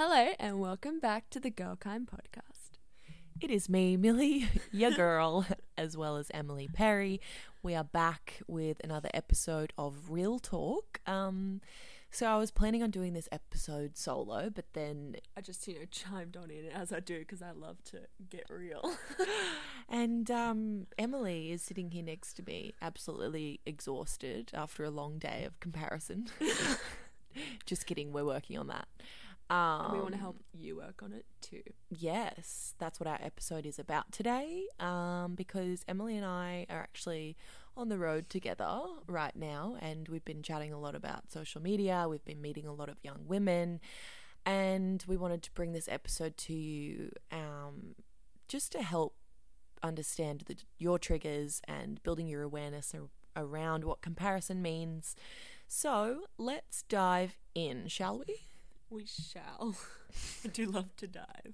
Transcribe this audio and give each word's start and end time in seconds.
Hello, 0.00 0.30
and 0.38 0.60
welcome 0.60 1.00
back 1.00 1.28
to 1.30 1.40
the 1.40 1.50
Girl 1.50 1.74
Kind 1.74 2.06
podcast. 2.06 2.78
It 3.40 3.50
is 3.50 3.68
me, 3.68 3.96
Millie, 3.96 4.46
your 4.72 4.92
girl, 4.92 5.44
as 5.76 5.96
well 5.96 6.18
as 6.18 6.30
Emily 6.32 6.68
Perry. 6.72 7.20
We 7.64 7.74
are 7.74 7.82
back 7.82 8.40
with 8.46 8.80
another 8.84 9.08
episode 9.12 9.72
of 9.76 10.08
Real 10.08 10.38
Talk. 10.38 11.00
Um, 11.04 11.62
so 12.12 12.26
I 12.28 12.36
was 12.36 12.52
planning 12.52 12.80
on 12.80 12.92
doing 12.92 13.12
this 13.12 13.28
episode 13.32 13.96
solo, 13.96 14.50
but 14.50 14.66
then 14.72 15.16
I 15.36 15.40
just, 15.40 15.66
you 15.66 15.74
know, 15.74 15.86
chimed 15.90 16.36
on 16.36 16.48
in 16.52 16.66
as 16.66 16.92
I 16.92 17.00
do 17.00 17.18
because 17.18 17.42
I 17.42 17.50
love 17.50 17.82
to 17.86 18.02
get 18.30 18.44
real. 18.48 18.94
and 19.88 20.30
um, 20.30 20.86
Emily 20.96 21.50
is 21.50 21.60
sitting 21.60 21.90
here 21.90 22.04
next 22.04 22.34
to 22.34 22.44
me, 22.44 22.72
absolutely 22.80 23.58
exhausted 23.66 24.52
after 24.54 24.84
a 24.84 24.90
long 24.90 25.18
day 25.18 25.42
of 25.44 25.58
comparison. 25.58 26.28
just 27.66 27.84
kidding, 27.84 28.12
we're 28.12 28.24
working 28.24 28.56
on 28.56 28.68
that. 28.68 28.86
Um, 29.50 29.92
we 29.92 30.00
want 30.00 30.12
to 30.12 30.20
help 30.20 30.36
you 30.52 30.76
work 30.76 31.02
on 31.02 31.12
it 31.12 31.24
too. 31.40 31.62
Yes, 31.88 32.74
that's 32.78 33.00
what 33.00 33.06
our 33.06 33.18
episode 33.22 33.64
is 33.64 33.78
about 33.78 34.12
today. 34.12 34.64
Um, 34.78 35.34
because 35.34 35.84
Emily 35.88 36.16
and 36.16 36.26
I 36.26 36.66
are 36.68 36.80
actually 36.80 37.36
on 37.76 37.88
the 37.88 37.98
road 37.98 38.28
together 38.28 38.80
right 39.06 39.34
now, 39.34 39.76
and 39.80 40.08
we've 40.08 40.24
been 40.24 40.42
chatting 40.42 40.72
a 40.72 40.78
lot 40.78 40.94
about 40.94 41.30
social 41.30 41.62
media. 41.62 42.06
We've 42.08 42.24
been 42.24 42.42
meeting 42.42 42.66
a 42.66 42.74
lot 42.74 42.88
of 42.88 42.98
young 43.02 43.20
women, 43.26 43.80
and 44.44 45.02
we 45.06 45.16
wanted 45.16 45.42
to 45.44 45.52
bring 45.52 45.72
this 45.72 45.88
episode 45.88 46.36
to 46.38 46.52
you 46.52 47.10
um, 47.32 47.94
just 48.48 48.72
to 48.72 48.82
help 48.82 49.14
understand 49.82 50.42
the, 50.46 50.56
your 50.78 50.98
triggers 50.98 51.62
and 51.66 52.02
building 52.02 52.26
your 52.26 52.42
awareness 52.42 52.94
ar- 52.94 53.44
around 53.44 53.84
what 53.84 54.02
comparison 54.02 54.60
means. 54.60 55.14
So 55.68 56.22
let's 56.36 56.82
dive 56.82 57.36
in, 57.54 57.86
shall 57.88 58.18
we? 58.18 58.40
We 58.90 59.04
shall. 59.04 59.74
I 60.44 60.48
do 60.48 60.66
love 60.66 60.96
to 60.96 61.06
dive. 61.06 61.52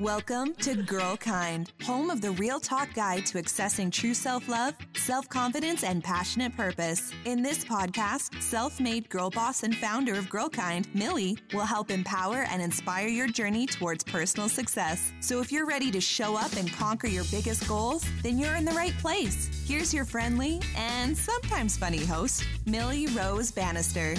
Welcome 0.00 0.54
to 0.54 0.74
Girl 0.74 1.16
Kind, 1.16 1.70
home 1.84 2.10
of 2.10 2.20
the 2.20 2.32
real 2.32 2.58
talk 2.58 2.92
guide 2.94 3.26
to 3.26 3.40
accessing 3.40 3.92
true 3.92 4.12
self 4.12 4.48
love, 4.48 4.74
self 4.96 5.28
confidence, 5.28 5.84
and 5.84 6.02
passionate 6.02 6.56
purpose. 6.56 7.12
In 7.26 7.42
this 7.42 7.64
podcast, 7.64 8.42
self 8.42 8.80
made 8.80 9.08
girl 9.08 9.30
boss 9.30 9.62
and 9.62 9.76
founder 9.76 10.14
of 10.14 10.28
Girl 10.28 10.48
Kind, 10.48 10.92
Millie, 10.94 11.38
will 11.52 11.60
help 11.60 11.92
empower 11.92 12.44
and 12.50 12.60
inspire 12.60 13.06
your 13.06 13.28
journey 13.28 13.66
towards 13.66 14.02
personal 14.02 14.48
success. 14.48 15.12
So 15.20 15.40
if 15.40 15.52
you're 15.52 15.66
ready 15.66 15.92
to 15.92 16.00
show 16.00 16.36
up 16.36 16.56
and 16.56 16.72
conquer 16.72 17.06
your 17.06 17.24
biggest 17.30 17.68
goals, 17.68 18.04
then 18.24 18.36
you're 18.36 18.56
in 18.56 18.64
the 18.64 18.72
right 18.72 18.96
place. 18.98 19.64
Here's 19.64 19.94
your 19.94 20.04
friendly 20.04 20.60
and 20.76 21.16
sometimes 21.16 21.76
funny 21.76 22.04
host, 22.04 22.44
Millie 22.66 23.06
Rose 23.08 23.52
Bannister. 23.52 24.16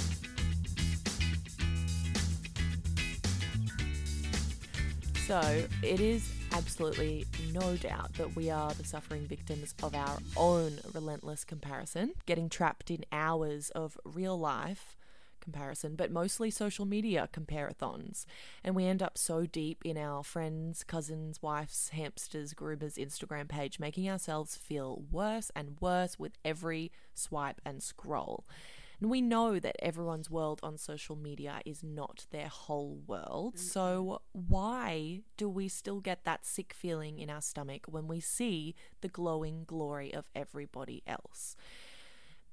So 5.27 5.63
it 5.81 5.99
is 5.99 6.31
absolutely 6.51 7.25
no 7.51 7.75
doubt 7.77 8.13
that 8.13 8.35
we 8.35 8.51
are 8.51 8.71
the 8.75 8.83
suffering 8.83 9.25
victims 9.25 9.73
of 9.81 9.95
our 9.95 10.19
own 10.37 10.77
relentless 10.93 11.43
comparison, 11.43 12.11
getting 12.27 12.47
trapped 12.47 12.91
in 12.91 13.05
hours 13.11 13.71
of 13.71 13.97
real 14.05 14.37
life 14.37 14.95
comparison, 15.41 15.95
but 15.95 16.11
mostly 16.11 16.51
social 16.51 16.85
media 16.85 17.27
comparathons. 17.33 18.27
And 18.63 18.75
we 18.75 18.85
end 18.85 19.01
up 19.01 19.17
so 19.17 19.47
deep 19.47 19.81
in 19.83 19.97
our 19.97 20.23
friends, 20.23 20.83
cousins, 20.83 21.41
wives, 21.41 21.89
hamsters, 21.89 22.53
groomers 22.53 23.03
Instagram 23.03 23.47
page, 23.47 23.79
making 23.79 24.07
ourselves 24.07 24.55
feel 24.55 25.01
worse 25.11 25.51
and 25.55 25.77
worse 25.79 26.19
with 26.19 26.33
every 26.45 26.91
swipe 27.15 27.61
and 27.65 27.81
scroll. 27.81 28.43
And 28.99 29.09
we 29.09 29.21
know 29.21 29.59
that 29.59 29.75
everyone's 29.79 30.29
world 30.29 30.59
on 30.63 30.77
social 30.77 31.15
media 31.15 31.61
is 31.65 31.83
not 31.83 32.25
their 32.31 32.47
whole 32.47 33.01
world. 33.07 33.57
So, 33.59 34.21
why 34.31 35.21
do 35.38 35.49
we 35.49 35.67
still 35.67 35.99
get 35.99 36.23
that 36.25 36.45
sick 36.45 36.73
feeling 36.73 37.19
in 37.19 37.29
our 37.29 37.41
stomach 37.41 37.85
when 37.88 38.07
we 38.07 38.19
see 38.19 38.75
the 39.01 39.07
glowing 39.09 39.63
glory 39.66 40.13
of 40.13 40.29
everybody 40.35 41.03
else? 41.07 41.56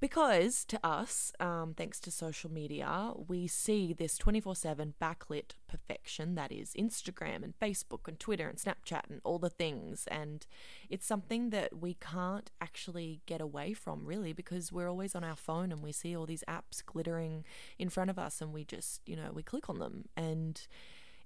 Because 0.03 0.65
to 0.65 0.81
us, 0.85 1.33
um, 1.39 1.75
thanks 1.77 2.01
to 2.01 2.11
social 2.11 2.51
media, 2.51 3.13
we 3.29 3.47
see 3.47 3.93
this 3.93 4.19
24 4.19 4.57
7 4.57 4.95
backlit 5.01 5.53
perfection 5.69 6.35
that 6.35 6.51
is 6.51 6.75
Instagram 6.75 7.45
and 7.45 7.55
Facebook 7.57 8.09
and 8.09 8.19
Twitter 8.19 8.49
and 8.49 8.59
Snapchat 8.59 9.03
and 9.09 9.21
all 9.23 9.39
the 9.39 9.49
things. 9.49 10.09
And 10.09 10.45
it's 10.91 11.07
something 11.07 11.51
that 11.51 11.81
we 11.81 11.95
can't 11.95 12.51
actually 12.61 13.21
get 13.27 13.41
away 13.41 13.75
from, 13.75 14.05
really, 14.05 14.33
because 14.33 14.73
we're 14.73 14.89
always 14.89 15.15
on 15.15 15.23
our 15.23 15.37
phone 15.37 15.71
and 15.71 15.85
we 15.85 15.93
see 15.93 16.17
all 16.17 16.27
these 16.27 16.43
apps 16.49 16.85
glittering 16.85 17.45
in 17.79 17.89
front 17.89 18.11
of 18.11 18.19
us 18.19 18.41
and 18.41 18.53
we 18.53 18.65
just, 18.65 19.03
you 19.07 19.15
know, 19.15 19.31
we 19.33 19.45
click 19.45 19.71
on 19.71 19.79
them. 19.79 20.07
And 20.17 20.67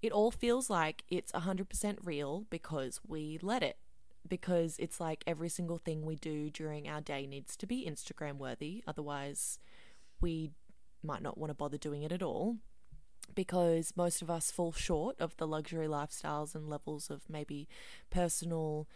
it 0.02 0.12
all 0.12 0.30
feels 0.30 0.68
like 0.68 1.02
it's 1.08 1.32
100% 1.32 1.96
real 2.04 2.44
because 2.50 3.00
we 3.08 3.38
let 3.40 3.62
it 3.62 3.78
because 4.26 4.76
it's 4.78 5.00
like 5.00 5.24
every 5.26 5.48
single 5.48 5.78
thing 5.78 6.04
we 6.04 6.16
do 6.16 6.50
during 6.50 6.88
our 6.88 7.00
day 7.00 7.26
needs 7.26 7.56
to 7.56 7.66
be 7.66 7.88
Instagram 7.88 8.36
worthy. 8.36 8.82
Otherwise, 8.86 9.58
we 10.20 10.50
might 11.02 11.22
not 11.22 11.38
want 11.38 11.50
to 11.50 11.54
bother 11.54 11.78
doing 11.78 12.02
it 12.02 12.12
at 12.12 12.22
all 12.22 12.56
because 13.34 13.92
most 13.96 14.22
of 14.22 14.30
us 14.30 14.50
fall 14.50 14.72
short 14.72 15.20
of 15.20 15.36
the 15.36 15.46
luxury 15.46 15.86
lifestyles 15.86 16.54
and 16.54 16.68
levels 16.68 17.10
of 17.10 17.28
maybe 17.28 17.68
personal, 18.10 18.88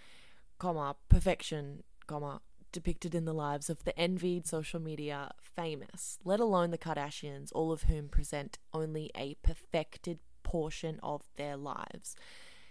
comma, 0.59 0.97
perfection, 1.09 1.83
comma, 2.07 2.41
depicted 2.73 3.15
in 3.15 3.25
the 3.25 3.35
lives 3.35 3.69
of 3.69 3.85
the 3.85 3.99
envied 3.99 4.47
social 4.47 4.81
media 4.81 5.31
famous, 5.41 6.19
let 6.25 6.41
alone 6.41 6.71
the 6.71 6.79
Kardashians, 6.79 7.51
all 7.55 7.73
of 7.73 7.85
whom 7.85 8.09
present 8.09 8.59
only 8.73 9.11
a 9.17 9.35
perfected 9.43 10.19
portion 10.43 10.99
of 11.03 11.23
their 11.37 11.57
lives. 11.57 12.17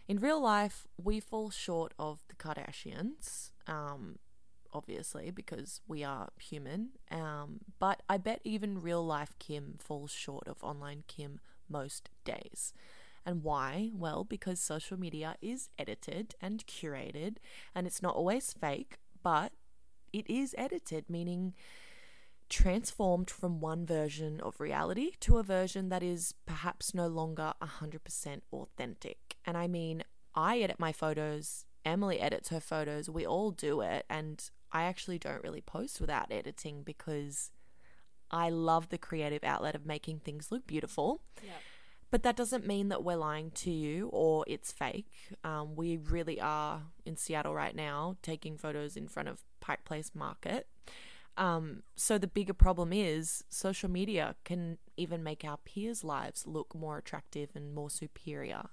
In 0.10 0.18
real 0.18 0.42
life, 0.42 0.88
we 0.98 1.20
fall 1.20 1.52
short 1.52 1.94
of 2.00 2.24
the 2.30 2.36
Kardashians, 2.36 3.52
um, 3.68 4.18
obviously, 4.74 5.30
because 5.30 5.82
we 5.88 6.04
are 6.04 6.30
human. 6.40 6.90
Um, 7.12 7.60
but 7.78 8.02
I 8.10 8.18
bet 8.18 8.42
even 8.44 8.82
real 8.82 9.06
life 9.06 9.36
Kim 9.38 9.76
falls 9.78 10.12
short 10.12 10.48
of 10.48 10.64
online 10.64 11.04
Kim 11.08 11.40
most 11.70 12.10
days. 12.26 12.74
And 13.24 13.44
why? 13.44 13.92
Well, 13.94 14.24
because 14.24 14.60
social 14.60 15.00
media 15.00 15.36
is 15.44 15.70
edited 15.78 16.34
and 16.42 16.66
curated, 16.66 17.36
and 17.76 17.86
it's 17.86 18.02
not 18.02 18.16
always 18.16 18.52
fake, 18.52 18.98
but 19.22 19.52
it 20.12 20.28
is 20.28 20.56
edited, 20.58 21.08
meaning 21.08 21.54
transformed 22.50 23.30
from 23.30 23.60
one 23.60 23.86
version 23.86 24.40
of 24.42 24.60
reality 24.60 25.12
to 25.22 25.38
a 25.38 25.44
version 25.44 25.90
that 25.90 26.04
is 26.04 26.34
perhaps 26.46 26.94
no 26.94 27.08
longer 27.08 27.54
100% 27.62 28.42
authentic. 28.52 29.38
And 29.46 29.58
I 29.58 29.68
mean, 29.68 30.04
I 30.36 30.60
edit 30.60 30.80
my 30.80 30.92
photos, 30.92 31.66
Emily 31.86 32.20
edits 32.20 32.50
her 32.50 32.60
photos, 32.60 33.10
we 33.10 33.26
all 33.26 33.52
do 33.52 33.82
it. 33.82 34.06
And 34.10 34.50
I 34.72 34.84
actually 34.84 35.20
don't 35.20 35.44
really 35.44 35.62
post 35.62 36.02
without 36.02 36.32
editing 36.32 36.84
because 36.84 37.52
I 38.32 38.50
love 38.50 38.90
the 38.90 38.98
creative 38.98 39.44
outlet 39.44 39.76
of 39.76 39.86
making 39.86 40.20
things 40.20 40.52
look 40.52 40.68
beautiful. 40.68 41.22
Yep. 41.42 41.54
But 42.12 42.24
that 42.24 42.36
doesn't 42.36 42.66
mean 42.66 42.90
that 42.90 43.04
we're 43.04 43.16
lying 43.16 43.52
to 43.52 43.70
you 43.72 44.10
or 44.12 44.44
it's 44.48 44.72
fake. 44.72 45.12
Um, 45.44 45.76
we 45.76 45.98
really 45.98 46.42
are 46.42 46.82
in 47.06 47.16
Seattle 47.18 47.54
right 47.54 47.76
now 47.76 48.18
taking 48.24 48.58
photos 48.58 48.98
in 48.98 49.08
front 49.08 49.30
of 49.30 49.42
Pike 49.60 49.86
Place 49.86 50.12
Market. 50.16 50.68
Um, 51.38 51.84
so 51.96 52.18
the 52.18 52.28
bigger 52.28 52.54
problem 52.54 52.92
is 52.92 53.44
social 53.50 53.90
media 53.90 54.36
can 54.44 54.78
even 54.98 55.24
make 55.24 55.46
our 55.46 55.58
peers' 55.58 56.04
lives 56.04 56.46
look 56.46 56.76
more 56.76 56.98
attractive 56.98 57.50
and 57.56 57.74
more 57.74 57.90
superior, 57.90 58.64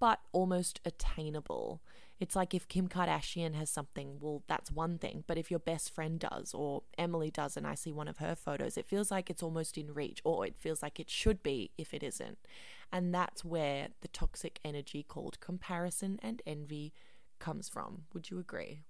but 0.00 0.20
almost 0.32 0.80
attainable. 0.84 1.80
It's 2.18 2.36
like 2.36 2.52
if 2.52 2.68
Kim 2.68 2.88
Kardashian 2.88 3.54
has 3.54 3.70
something, 3.70 4.18
well, 4.20 4.42
that's 4.46 4.70
one 4.70 4.98
thing. 4.98 5.24
But 5.26 5.38
if 5.38 5.50
your 5.50 5.60
best 5.60 5.94
friend 5.94 6.18
does, 6.18 6.52
or 6.52 6.82
Emily 6.98 7.30
does, 7.30 7.56
and 7.56 7.66
I 7.66 7.74
see 7.74 7.92
one 7.92 8.08
of 8.08 8.18
her 8.18 8.34
photos, 8.34 8.76
it 8.76 8.86
feels 8.86 9.10
like 9.10 9.30
it's 9.30 9.42
almost 9.42 9.78
in 9.78 9.94
reach, 9.94 10.20
or 10.24 10.44
it 10.44 10.56
feels 10.58 10.82
like 10.82 11.00
it 11.00 11.08
should 11.08 11.42
be 11.42 11.70
if 11.78 11.94
it 11.94 12.02
isn't. 12.02 12.38
And 12.92 13.14
that's 13.14 13.44
where 13.44 13.88
the 14.02 14.08
toxic 14.08 14.58
energy 14.64 15.02
called 15.02 15.40
comparison 15.40 16.18
and 16.22 16.42
envy 16.44 16.92
comes 17.38 17.68
from. 17.68 18.02
Would 18.12 18.30
you 18.30 18.38
agree? 18.38 18.82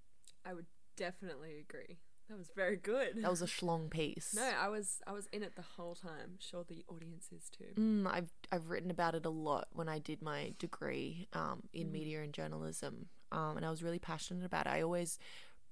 I 0.45 0.53
would 0.53 0.65
definitely 0.97 1.59
agree. 1.59 1.99
That 2.31 2.37
was 2.37 2.49
very 2.55 2.77
good. 2.77 3.21
That 3.21 3.29
was 3.29 3.41
a 3.41 3.45
schlong 3.45 3.89
piece. 3.89 4.33
No, 4.33 4.49
I 4.57 4.69
was 4.69 5.01
I 5.05 5.11
was 5.11 5.27
in 5.33 5.43
it 5.43 5.57
the 5.57 5.65
whole 5.75 5.95
time. 5.95 6.37
Sure, 6.39 6.63
the 6.65 6.85
audience 6.87 7.27
is 7.35 7.49
too. 7.49 7.73
Mm, 7.75 8.07
I've 8.09 8.31
I've 8.53 8.69
written 8.69 8.89
about 8.89 9.15
it 9.15 9.25
a 9.25 9.29
lot 9.29 9.67
when 9.73 9.89
I 9.89 9.99
did 9.99 10.21
my 10.21 10.53
degree 10.57 11.27
um, 11.33 11.63
in 11.73 11.87
mm. 11.87 11.91
media 11.91 12.21
and 12.21 12.31
journalism, 12.31 13.07
um, 13.33 13.57
and 13.57 13.65
I 13.65 13.69
was 13.69 13.83
really 13.83 13.99
passionate 13.99 14.45
about 14.45 14.65
it. 14.65 14.69
I 14.69 14.81
always 14.81 15.19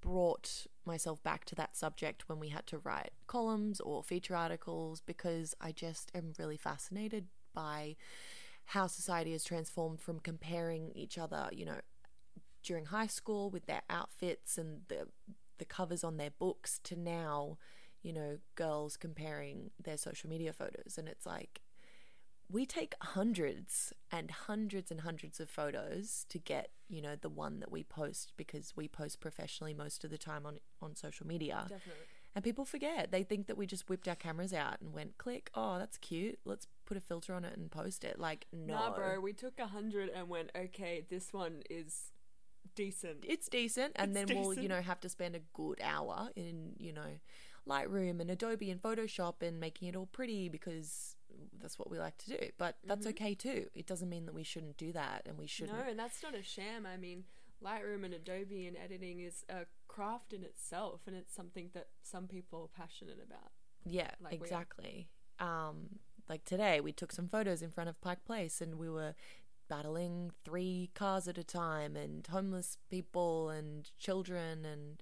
brought 0.01 0.67
myself 0.83 1.23
back 1.23 1.45
to 1.45 1.55
that 1.55 1.77
subject 1.77 2.27
when 2.27 2.39
we 2.39 2.49
had 2.49 2.67
to 2.67 2.77
write 2.79 3.11
columns 3.27 3.79
or 3.79 4.03
feature 4.03 4.35
articles 4.35 5.01
because 5.05 5.55
I 5.61 5.71
just 5.71 6.11
am 6.13 6.33
really 6.37 6.57
fascinated 6.57 7.27
by 7.53 7.95
how 8.65 8.87
society 8.87 9.31
has 9.31 9.45
transformed 9.45 10.01
from 10.01 10.19
comparing 10.19 10.91
each 10.93 11.17
other, 11.17 11.47
you 11.53 11.65
know, 11.65 11.79
during 12.63 12.85
high 12.85 13.07
school 13.07 13.49
with 13.49 13.65
their 13.65 13.81
outfits 13.89 14.57
and 14.57 14.81
the 14.89 15.07
the 15.59 15.65
covers 15.65 16.03
on 16.03 16.17
their 16.17 16.31
books 16.31 16.79
to 16.85 16.95
now, 16.95 17.57
you 18.01 18.11
know, 18.11 18.39
girls 18.55 18.97
comparing 18.97 19.71
their 19.81 19.97
social 19.97 20.29
media 20.29 20.51
photos. 20.51 20.97
And 20.97 21.07
it's 21.07 21.25
like, 21.25 21.61
we 22.51 22.65
take 22.65 22.95
hundreds 23.01 23.93
and 24.11 24.31
hundreds 24.31 24.89
and 24.89 25.01
hundreds 25.01 25.39
of 25.39 25.49
photos 25.49 26.25
to 26.29 26.39
get, 26.39 26.71
you 26.87 27.01
know, 27.01 27.15
the 27.15 27.29
one 27.29 27.59
that 27.59 27.71
we 27.71 27.83
post 27.83 28.33
because 28.37 28.75
we 28.75 28.87
post 28.87 29.19
professionally 29.19 29.73
most 29.73 30.03
of 30.03 30.09
the 30.09 30.17
time 30.17 30.45
on 30.45 30.59
on 30.81 30.95
social 30.95 31.27
media. 31.27 31.67
Definitely. 31.69 32.05
And 32.35 32.43
people 32.43 32.65
forget. 32.65 33.11
They 33.11 33.23
think 33.23 33.47
that 33.47 33.57
we 33.57 33.65
just 33.65 33.89
whipped 33.89 34.07
our 34.07 34.15
cameras 34.15 34.53
out 34.53 34.79
and 34.81 34.93
went 34.93 35.17
click, 35.17 35.49
oh, 35.55 35.77
that's 35.77 35.97
cute. 35.97 36.39
Let's 36.45 36.67
put 36.85 36.95
a 36.95 37.01
filter 37.01 37.33
on 37.33 37.43
it 37.43 37.57
and 37.57 37.71
post 37.71 38.03
it. 38.03 38.19
Like, 38.19 38.45
no. 38.53 38.75
Nah, 38.75 38.95
bro, 38.95 39.19
we 39.19 39.33
took 39.33 39.59
a 39.59 39.67
hundred 39.67 40.09
and 40.09 40.29
went, 40.29 40.51
okay, 40.55 41.05
this 41.09 41.33
one 41.33 41.63
is 41.69 42.11
decent. 42.75 43.25
it's 43.27 43.47
decent 43.49 43.93
and 43.95 44.15
It's 44.15 44.27
then 44.29 44.37
we'll 44.39 44.53
you 44.53 44.67
know 44.69 44.81
have 44.81 44.99
to 45.01 45.09
spend 45.09 45.35
a 45.35 45.39
good 45.53 45.79
hour 45.83 46.29
in 46.35 46.73
you 46.77 46.93
know 46.93 47.19
lightroom 47.67 48.19
and 48.21 48.31
adobe 48.31 48.71
and 48.71 48.81
photoshop 48.81 49.41
and 49.41 49.59
making 49.59 49.87
it 49.89 49.95
all 49.95 50.05
pretty 50.07 50.49
because 50.49 51.15
that's 51.61 51.77
what 51.77 51.89
we 51.91 51.99
like 51.99 52.17
to 52.17 52.29
do 52.37 52.49
but 52.57 52.77
that's 52.85 53.01
Mm-hmm. 53.01 53.09
okay 53.09 53.35
too 53.35 53.67
it 53.73 53.85
doesn't 53.85 54.09
mean 54.09 54.25
that 54.25 54.33
we 54.33 54.43
shouldn't 54.43 54.77
do 54.77 54.91
that 54.93 55.23
and 55.25 55.37
we 55.37 55.47
shouldn't 55.47 55.77
No, 55.77 55.83
and 55.89 55.99
that's 55.99 56.23
not 56.23 56.35
a 56.35 56.41
sham. 56.43 56.85
I 56.85 56.97
mean, 56.97 57.25
Lightroom 57.63 58.05
and 58.05 58.13
Adobe 58.13 58.65
and 58.67 58.77
editing 58.77 59.19
is 59.19 59.43
a 59.49 59.65
craft 59.89 60.31
in 60.33 60.43
itself, 60.43 61.01
and 61.07 61.15
it's 61.15 61.35
something 61.35 61.69
that 61.73 61.87
some 62.03 62.27
people 62.27 62.61
are 62.73 62.81
passionate 62.83 63.19
about. 63.21 63.51
yeah 63.85 64.11
like 64.23 64.33
exactly 64.33 65.09
um 65.39 65.99
like 66.29 66.45
today 66.45 66.79
we 66.79 66.91
took 66.91 67.11
some 67.11 67.27
photos 67.27 67.61
in 67.61 67.69
front 67.71 67.89
of 67.89 67.99
pike 68.01 68.23
place 68.25 68.61
and 68.61 68.75
we 68.75 68.89
were 68.89 69.13
battling 69.69 70.31
three 70.43 70.89
cars 70.95 71.27
at 71.27 71.37
a 71.37 71.43
time 71.43 71.95
and 71.95 72.25
homeless 72.27 72.77
people 72.89 73.49
and 73.49 73.91
children 73.99 74.65
and 74.65 75.01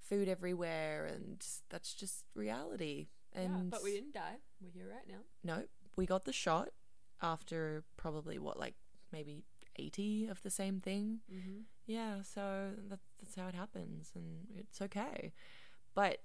food 0.00 0.28
everywhere 0.28 1.06
and 1.06 1.44
that's 1.70 1.94
just 1.94 2.24
reality 2.34 3.08
and 3.34 3.50
yeah, 3.50 3.70
but 3.70 3.82
we 3.82 3.92
didn't 3.92 4.14
die. 4.14 4.36
We're 4.60 4.70
here 4.70 4.88
right 4.90 5.08
now. 5.08 5.22
no, 5.42 5.64
we 5.96 6.06
got 6.06 6.24
the 6.24 6.32
shot 6.32 6.68
after 7.20 7.84
probably 7.96 8.38
what, 8.38 8.58
like 8.58 8.74
maybe 9.12 9.44
80 9.76 10.26
of 10.26 10.42
the 10.42 10.50
same 10.50 10.80
thing. 10.80 11.20
Mm-hmm. 11.32 11.60
Yeah, 11.86 12.22
so 12.22 12.70
that, 12.88 13.00
that's 13.18 13.36
how 13.36 13.48
it 13.48 13.54
happens, 13.54 14.12
and 14.14 14.46
it's 14.56 14.80
okay. 14.82 15.32
But 15.94 16.18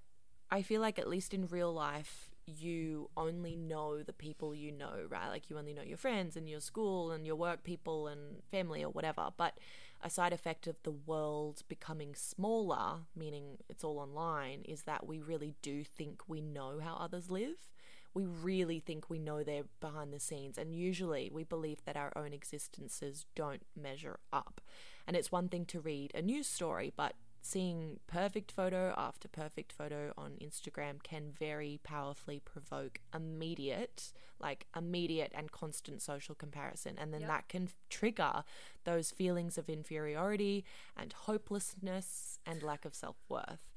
I 0.51 0.61
feel 0.61 0.81
like, 0.81 0.99
at 0.99 1.07
least 1.07 1.33
in 1.33 1.47
real 1.47 1.73
life, 1.73 2.29
you 2.47 3.09
only 3.17 3.55
know 3.55 4.01
the 4.03 4.13
people 4.13 4.55
you 4.55 4.71
know, 4.71 5.05
right? 5.09 5.29
Like, 5.29 5.49
you 5.49 5.57
only 5.57 5.73
know 5.73 5.81
your 5.81 5.97
friends 5.97 6.35
and 6.35 6.49
your 6.49 6.61
school 6.61 7.11
and 7.11 7.25
your 7.25 7.35
work 7.35 7.63
people 7.63 8.07
and 8.07 8.43
family 8.51 8.83
or 8.83 8.89
whatever. 8.89 9.29
But 9.35 9.57
a 10.01 10.09
side 10.09 10.33
effect 10.33 10.67
of 10.67 10.77
the 10.83 10.91
world 10.91 11.63
becoming 11.67 12.15
smaller, 12.15 12.99
meaning 13.15 13.57
it's 13.69 13.83
all 13.83 13.99
online, 13.99 14.61
is 14.65 14.83
that 14.83 15.07
we 15.07 15.19
really 15.19 15.55
do 15.61 15.83
think 15.83 16.21
we 16.27 16.41
know 16.41 16.79
how 16.83 16.95
others 16.95 17.29
live 17.31 17.69
we 18.17 18.25
really 18.25 18.79
think 18.79 19.11
we 19.11 19.19
know 19.19 19.43
they're 19.43 19.65
behind 19.79 20.11
the 20.11 20.19
scenes, 20.19 20.57
and 20.57 20.75
usually 20.75 21.29
we 21.31 21.43
believe 21.43 21.83
that 21.85 21.95
our 21.95 22.11
own 22.15 22.33
existences 22.33 23.27
don't 23.35 23.61
measure 23.79 24.17
up. 24.33 24.59
And 25.05 25.15
it's 25.15 25.31
one 25.31 25.49
thing 25.49 25.65
to 25.65 25.79
read 25.79 26.11
a 26.15 26.23
news 26.23 26.47
story, 26.47 26.91
but 26.97 27.13
seeing 27.47 27.99
perfect 28.07 28.51
photo 28.51 28.93
after 28.97 29.27
perfect 29.27 29.71
photo 29.71 30.13
on 30.17 30.33
Instagram 30.41 31.01
can 31.01 31.31
very 31.31 31.79
powerfully 31.83 32.39
provoke 32.39 32.99
immediate, 33.15 34.11
like 34.39 34.67
immediate 34.75 35.31
and 35.33 35.51
constant 35.51 36.01
social 36.01 36.35
comparison. 36.35 36.95
And 36.97 37.13
then 37.13 37.21
Yep. 37.21 37.29
that 37.29 37.47
can 37.47 37.69
trigger 37.89 38.43
those 38.83 39.11
feelings 39.11 39.57
of 39.57 39.69
inferiority 39.69 40.65
and 40.95 41.13
hopelessness 41.13 42.39
and 42.45 42.61
lack 42.61 42.85
of 42.85 42.93
self 42.93 43.17
worth 43.29 43.76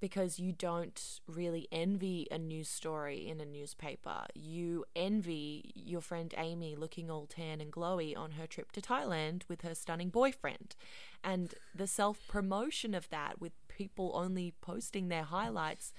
because 0.00 0.38
you 0.38 0.52
don't 0.52 1.20
really 1.26 1.68
envy 1.72 2.26
a 2.30 2.38
news 2.38 2.68
story 2.68 3.26
in 3.28 3.40
a 3.40 3.46
newspaper. 3.46 4.26
You 4.34 4.84
envy 4.94 5.72
your 5.74 6.00
friend 6.00 6.34
Amy 6.36 6.76
looking 6.76 7.10
all 7.10 7.26
tan 7.26 7.60
and 7.60 7.72
glowy 7.72 8.16
on 8.16 8.32
her 8.32 8.46
trip 8.46 8.72
to 8.72 8.80
Thailand 8.80 9.42
with 9.48 9.62
her 9.62 9.74
stunning 9.74 10.10
boyfriend. 10.10 10.76
And 11.24 11.54
the 11.74 11.86
self 11.86 12.20
promotion 12.28 12.94
of 12.94 13.08
that, 13.10 13.40
with 13.40 13.52
people 13.68 14.12
only 14.14 14.54
posting 14.60 15.08
their 15.08 15.24
highlights, 15.24 15.92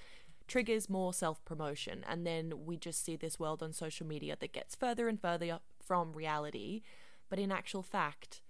triggers 0.46 0.88
more 0.88 1.12
self 1.12 1.44
promotion. 1.44 2.04
And 2.08 2.26
then 2.26 2.64
we 2.64 2.76
just 2.76 3.04
see 3.04 3.16
this 3.16 3.38
world 3.38 3.62
on 3.62 3.72
social 3.72 4.06
media 4.06 4.36
that 4.38 4.52
gets 4.52 4.74
further 4.74 5.08
and 5.08 5.20
further 5.20 5.58
from 5.84 6.12
reality. 6.12 6.82
But 7.28 7.38
in 7.38 7.52
actual 7.52 7.82
fact, 7.82 8.42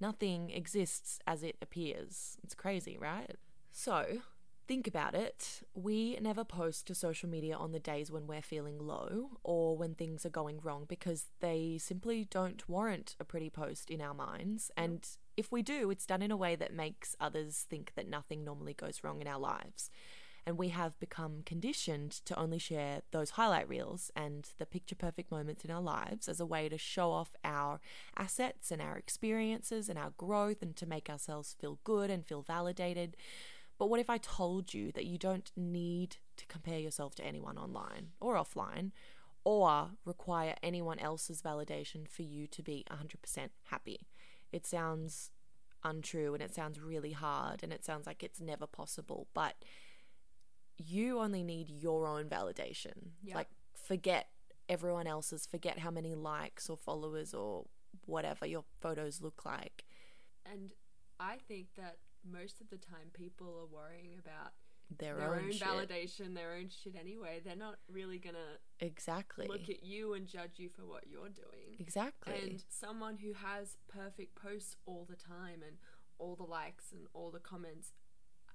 nothing 0.00 0.50
exists 0.50 1.18
as 1.26 1.42
it 1.42 1.56
appears. 1.62 2.36
It's 2.42 2.54
crazy, 2.54 2.98
right? 3.00 3.36
So, 3.72 4.18
think 4.66 4.86
about 4.86 5.14
it. 5.14 5.62
We 5.74 6.18
never 6.20 6.44
post 6.44 6.86
to 6.86 6.94
social 6.94 7.28
media 7.28 7.56
on 7.56 7.72
the 7.72 7.78
days 7.78 8.10
when 8.10 8.26
we're 8.26 8.42
feeling 8.42 8.78
low 8.78 9.38
or 9.42 9.76
when 9.76 9.94
things 9.94 10.26
are 10.26 10.30
going 10.30 10.60
wrong 10.62 10.84
because 10.88 11.26
they 11.40 11.78
simply 11.80 12.26
don't 12.28 12.68
warrant 12.68 13.16
a 13.20 13.24
pretty 13.24 13.50
post 13.50 13.90
in 13.90 14.00
our 14.00 14.14
minds. 14.14 14.70
And 14.76 15.06
if 15.36 15.52
we 15.52 15.62
do, 15.62 15.90
it's 15.90 16.06
done 16.06 16.22
in 16.22 16.30
a 16.30 16.36
way 16.36 16.56
that 16.56 16.74
makes 16.74 17.16
others 17.20 17.66
think 17.68 17.92
that 17.94 18.08
nothing 18.08 18.44
normally 18.44 18.74
goes 18.74 19.04
wrong 19.04 19.20
in 19.20 19.28
our 19.28 19.38
lives. 19.38 19.90
And 20.48 20.56
we 20.56 20.68
have 20.68 20.98
become 21.00 21.42
conditioned 21.44 22.12
to 22.24 22.38
only 22.38 22.60
share 22.60 23.02
those 23.10 23.30
highlight 23.30 23.68
reels 23.68 24.12
and 24.14 24.48
the 24.58 24.66
picture 24.66 24.94
perfect 24.94 25.32
moments 25.32 25.64
in 25.64 25.72
our 25.72 25.80
lives 25.80 26.28
as 26.28 26.38
a 26.38 26.46
way 26.46 26.68
to 26.68 26.78
show 26.78 27.10
off 27.10 27.32
our 27.42 27.80
assets 28.16 28.70
and 28.70 28.80
our 28.80 28.96
experiences 28.96 29.88
and 29.88 29.98
our 29.98 30.12
growth 30.16 30.62
and 30.62 30.76
to 30.76 30.86
make 30.86 31.10
ourselves 31.10 31.56
feel 31.60 31.80
good 31.82 32.10
and 32.10 32.24
feel 32.24 32.42
validated. 32.42 33.16
But 33.78 33.90
what 33.90 34.00
if 34.00 34.08
I 34.08 34.18
told 34.18 34.72
you 34.72 34.92
that 34.92 35.04
you 35.04 35.18
don't 35.18 35.50
need 35.56 36.16
to 36.36 36.46
compare 36.46 36.78
yourself 36.78 37.14
to 37.16 37.24
anyone 37.24 37.58
online 37.58 38.08
or 38.20 38.34
offline 38.34 38.92
or 39.44 39.90
require 40.04 40.54
anyone 40.62 40.98
else's 40.98 41.42
validation 41.42 42.08
for 42.08 42.22
you 42.22 42.46
to 42.48 42.62
be 42.62 42.84
100% 42.90 43.48
happy? 43.64 44.06
It 44.50 44.66
sounds 44.66 45.30
untrue 45.84 46.34
and 46.34 46.42
it 46.42 46.54
sounds 46.54 46.80
really 46.80 47.12
hard 47.12 47.62
and 47.62 47.72
it 47.72 47.84
sounds 47.84 48.06
like 48.06 48.22
it's 48.22 48.40
never 48.40 48.66
possible, 48.66 49.28
but 49.34 49.56
you 50.78 51.20
only 51.20 51.42
need 51.42 51.70
your 51.70 52.06
own 52.06 52.24
validation. 52.28 53.10
Yeah. 53.22 53.36
Like, 53.36 53.48
forget 53.74 54.28
everyone 54.68 55.06
else's, 55.06 55.46
forget 55.46 55.78
how 55.78 55.90
many 55.90 56.14
likes 56.14 56.68
or 56.68 56.76
followers 56.76 57.32
or 57.34 57.66
whatever 58.04 58.46
your 58.46 58.64
photos 58.80 59.22
look 59.22 59.44
like. 59.44 59.84
And 60.50 60.72
I 61.18 61.36
think 61.48 61.68
that 61.76 61.96
most 62.30 62.60
of 62.60 62.68
the 62.70 62.76
time 62.78 63.10
people 63.12 63.48
are 63.60 63.66
worrying 63.74 64.12
about 64.18 64.52
Their, 64.98 65.16
their, 65.16 65.34
own, 65.34 65.44
own, 65.46 65.50
validation, 65.52 66.34
their 66.34 66.54
own 66.54 66.68
shit 66.68 66.94
anyway. 66.98 67.40
They're 67.44 67.56
not 67.56 67.76
really 67.88 68.18
gonna 68.18 68.58
Exactly. 68.80 69.46
look 69.48 69.68
at 69.68 69.82
you 69.82 70.14
and 70.14 70.26
judge 70.26 70.58
you 70.58 70.68
for 70.68 70.84
what 70.86 71.06
you're 71.08 71.28
doing. 71.28 71.76
exactly. 71.78 72.34
And 72.34 72.64
someone 72.68 73.16
who 73.18 73.32
has 73.32 73.76
perfect 73.88 74.34
posts 74.34 74.76
all 74.86 75.06
the 75.08 75.16
time 75.16 75.62
and 75.66 75.76
all 76.18 76.36
the 76.36 76.44
likes 76.44 76.92
and 76.92 77.06
all 77.12 77.30
the 77.30 77.40
comments, 77.40 77.92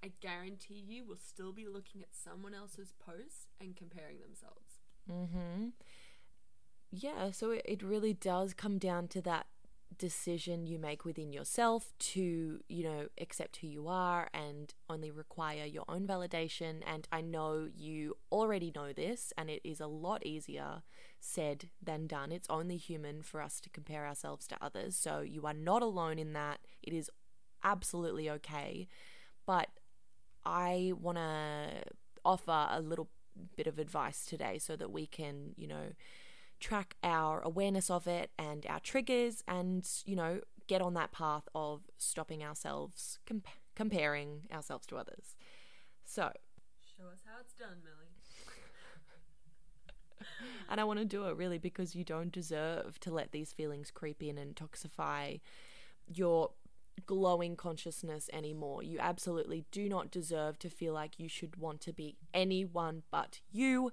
I 0.04 0.12
guarantee 0.20 0.84
you 0.88 1.06
will 1.06 1.18
still 1.20 1.54
be 1.54 1.68
looking 1.68 2.02
at 2.02 2.10
someone 2.16 2.54
else's 2.56 2.94
post 3.00 3.50
and 3.60 3.76
comparing 3.76 4.20
themselves. 4.20 4.80
Mm-hmm. 5.10 5.70
Yeah, 6.92 7.32
so 7.32 7.52
it, 7.52 7.62
it 7.66 7.84
really 7.84 8.14
does 8.14 8.54
come 8.54 8.78
down 8.78 9.08
to 9.10 9.22
that 9.22 9.46
decision 9.98 10.66
you 10.66 10.80
make 10.80 11.06
within 11.06 11.34
yourself 11.34 11.94
to, 12.00 12.62
you 12.68 12.84
know, 12.84 13.08
accept 13.20 13.58
who 13.58 13.68
you 13.68 13.88
are 13.88 14.30
and 14.34 14.74
only 14.90 15.12
require 15.12 15.66
your 15.66 15.86
own 15.88 16.08
validation. 16.08 16.82
And 16.86 17.08
I 17.12 17.22
know 17.22 17.68
you 17.76 18.16
already 18.32 18.72
know 18.76 18.94
this, 18.94 19.34
and 19.38 19.50
it 19.50 19.62
is 19.64 19.80
a 19.80 19.88
lot 19.88 20.26
easier 20.26 20.84
said 21.20 21.70
than 21.82 22.08
done. 22.08 22.32
It's 22.32 22.50
only 22.50 22.78
human 22.78 23.22
for 23.22 23.42
us 23.42 23.60
to 23.62 23.70
compare 23.70 24.08
ourselves 24.08 24.48
to 24.48 24.58
others. 24.62 24.96
So 24.96 25.22
you 25.22 25.46
are 25.46 25.54
not 25.54 25.82
alone 25.82 26.18
in 26.20 26.34
that. 26.34 26.60
It 26.82 26.94
is 26.94 27.10
absolutely 27.64 28.30
okay. 28.30 28.88
But 29.46 29.70
I 30.46 30.94
want 31.00 31.18
to 31.18 31.84
offer 32.24 32.68
a 32.70 32.82
little 32.82 33.10
bit 33.56 33.68
of 33.68 33.80
advice 33.80 34.26
today 34.26 34.58
so 34.58 34.76
that 34.76 34.92
we 34.92 35.06
can, 35.06 35.54
you 35.56 35.68
know, 35.68 35.94
track 36.62 36.96
our 37.04 37.42
awareness 37.42 37.90
of 37.90 38.08
it 38.08 38.32
and 38.40 38.66
our 38.70 38.80
triggers 38.80 39.44
and, 39.48 39.86
you 40.06 40.16
know, 40.16 40.40
get 40.68 40.82
on 40.82 40.94
that 40.94 41.12
path 41.12 41.50
of 41.54 41.82
stopping 41.98 42.44
ourselves 42.44 43.20
comp- 43.26 43.48
comparing 43.76 44.44
ourselves 44.54 44.86
to 44.88 44.96
others. 44.96 45.36
So, 46.06 46.32
Show 46.98 47.08
us 47.12 47.22
how 47.26 47.42
it's 47.42 47.54
done, 47.54 47.78
Millie. 47.84 48.14
and 50.70 50.80
I 50.80 50.84
want 50.84 51.00
to 51.00 51.06
do 51.06 51.26
it 51.26 51.36
really 51.36 51.58
because 51.58 51.96
you 51.96 52.04
don't 52.04 52.32
deserve 52.32 53.00
to 53.02 53.12
let 53.12 53.32
these 53.32 53.52
feelings 53.52 53.92
creep 53.92 54.22
in 54.22 54.38
and 54.38 54.56
toxify 54.56 55.40
your 56.08 56.52
glowing 57.06 57.56
consciousness 57.56 58.30
anymore. 58.32 58.84
You 58.84 59.00
absolutely 59.00 59.66
do 59.72 59.90
not 59.90 60.12
deserve 60.12 60.60
to 60.60 60.70
feel 60.70 60.94
like 60.94 61.20
you 61.20 61.28
should 61.28 61.56
want 61.56 61.82
to 61.82 61.94
be 61.94 62.18
anyone 62.34 63.04
but 63.10 63.40
you, 63.52 63.92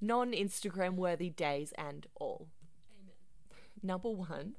non 0.00 0.32
Instagram 0.32 0.94
worthy 0.94 1.30
days 1.30 1.72
and 1.78 2.06
all. 2.16 2.48
Amen. 3.00 3.14
Number 3.82 4.10
one, 4.10 4.54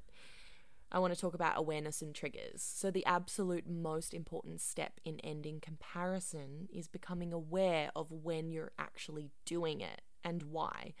I 0.90 0.98
want 0.98 1.14
to 1.14 1.20
talk 1.20 1.34
about 1.34 1.54
awareness 1.56 2.02
and 2.02 2.14
triggers. 2.14 2.62
So, 2.62 2.90
the 2.90 3.06
absolute 3.06 3.66
most 3.68 4.12
important 4.14 4.60
step 4.60 5.00
in 5.04 5.20
ending 5.20 5.60
comparison 5.60 6.68
is 6.72 6.86
becoming 6.88 7.32
aware 7.32 7.90
of 7.96 8.10
when 8.12 8.50
you're 8.50 8.72
actually 8.78 9.30
doing 9.46 9.80
it 9.80 10.02
and 10.24 10.42
why. 10.44 10.94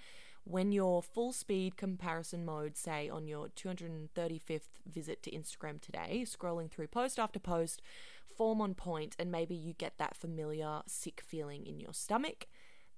when 0.44 0.72
your 0.72 1.02
full 1.02 1.32
speed 1.32 1.76
comparison 1.76 2.44
mode, 2.44 2.76
say 2.76 3.08
on 3.08 3.26
your 3.28 3.48
235th 3.48 4.80
visit 4.86 5.22
to 5.22 5.30
Instagram 5.30 5.80
today, 5.80 6.24
scrolling 6.26 6.70
through 6.70 6.88
post 6.88 7.18
after 7.18 7.38
post, 7.38 7.80
form 8.26 8.60
on 8.60 8.74
point, 8.74 9.14
and 9.18 9.30
maybe 9.30 9.54
you 9.54 9.72
get 9.72 9.98
that 9.98 10.16
familiar 10.16 10.82
sick 10.86 11.22
feeling 11.24 11.66
in 11.66 11.78
your 11.78 11.94
stomach, 11.94 12.48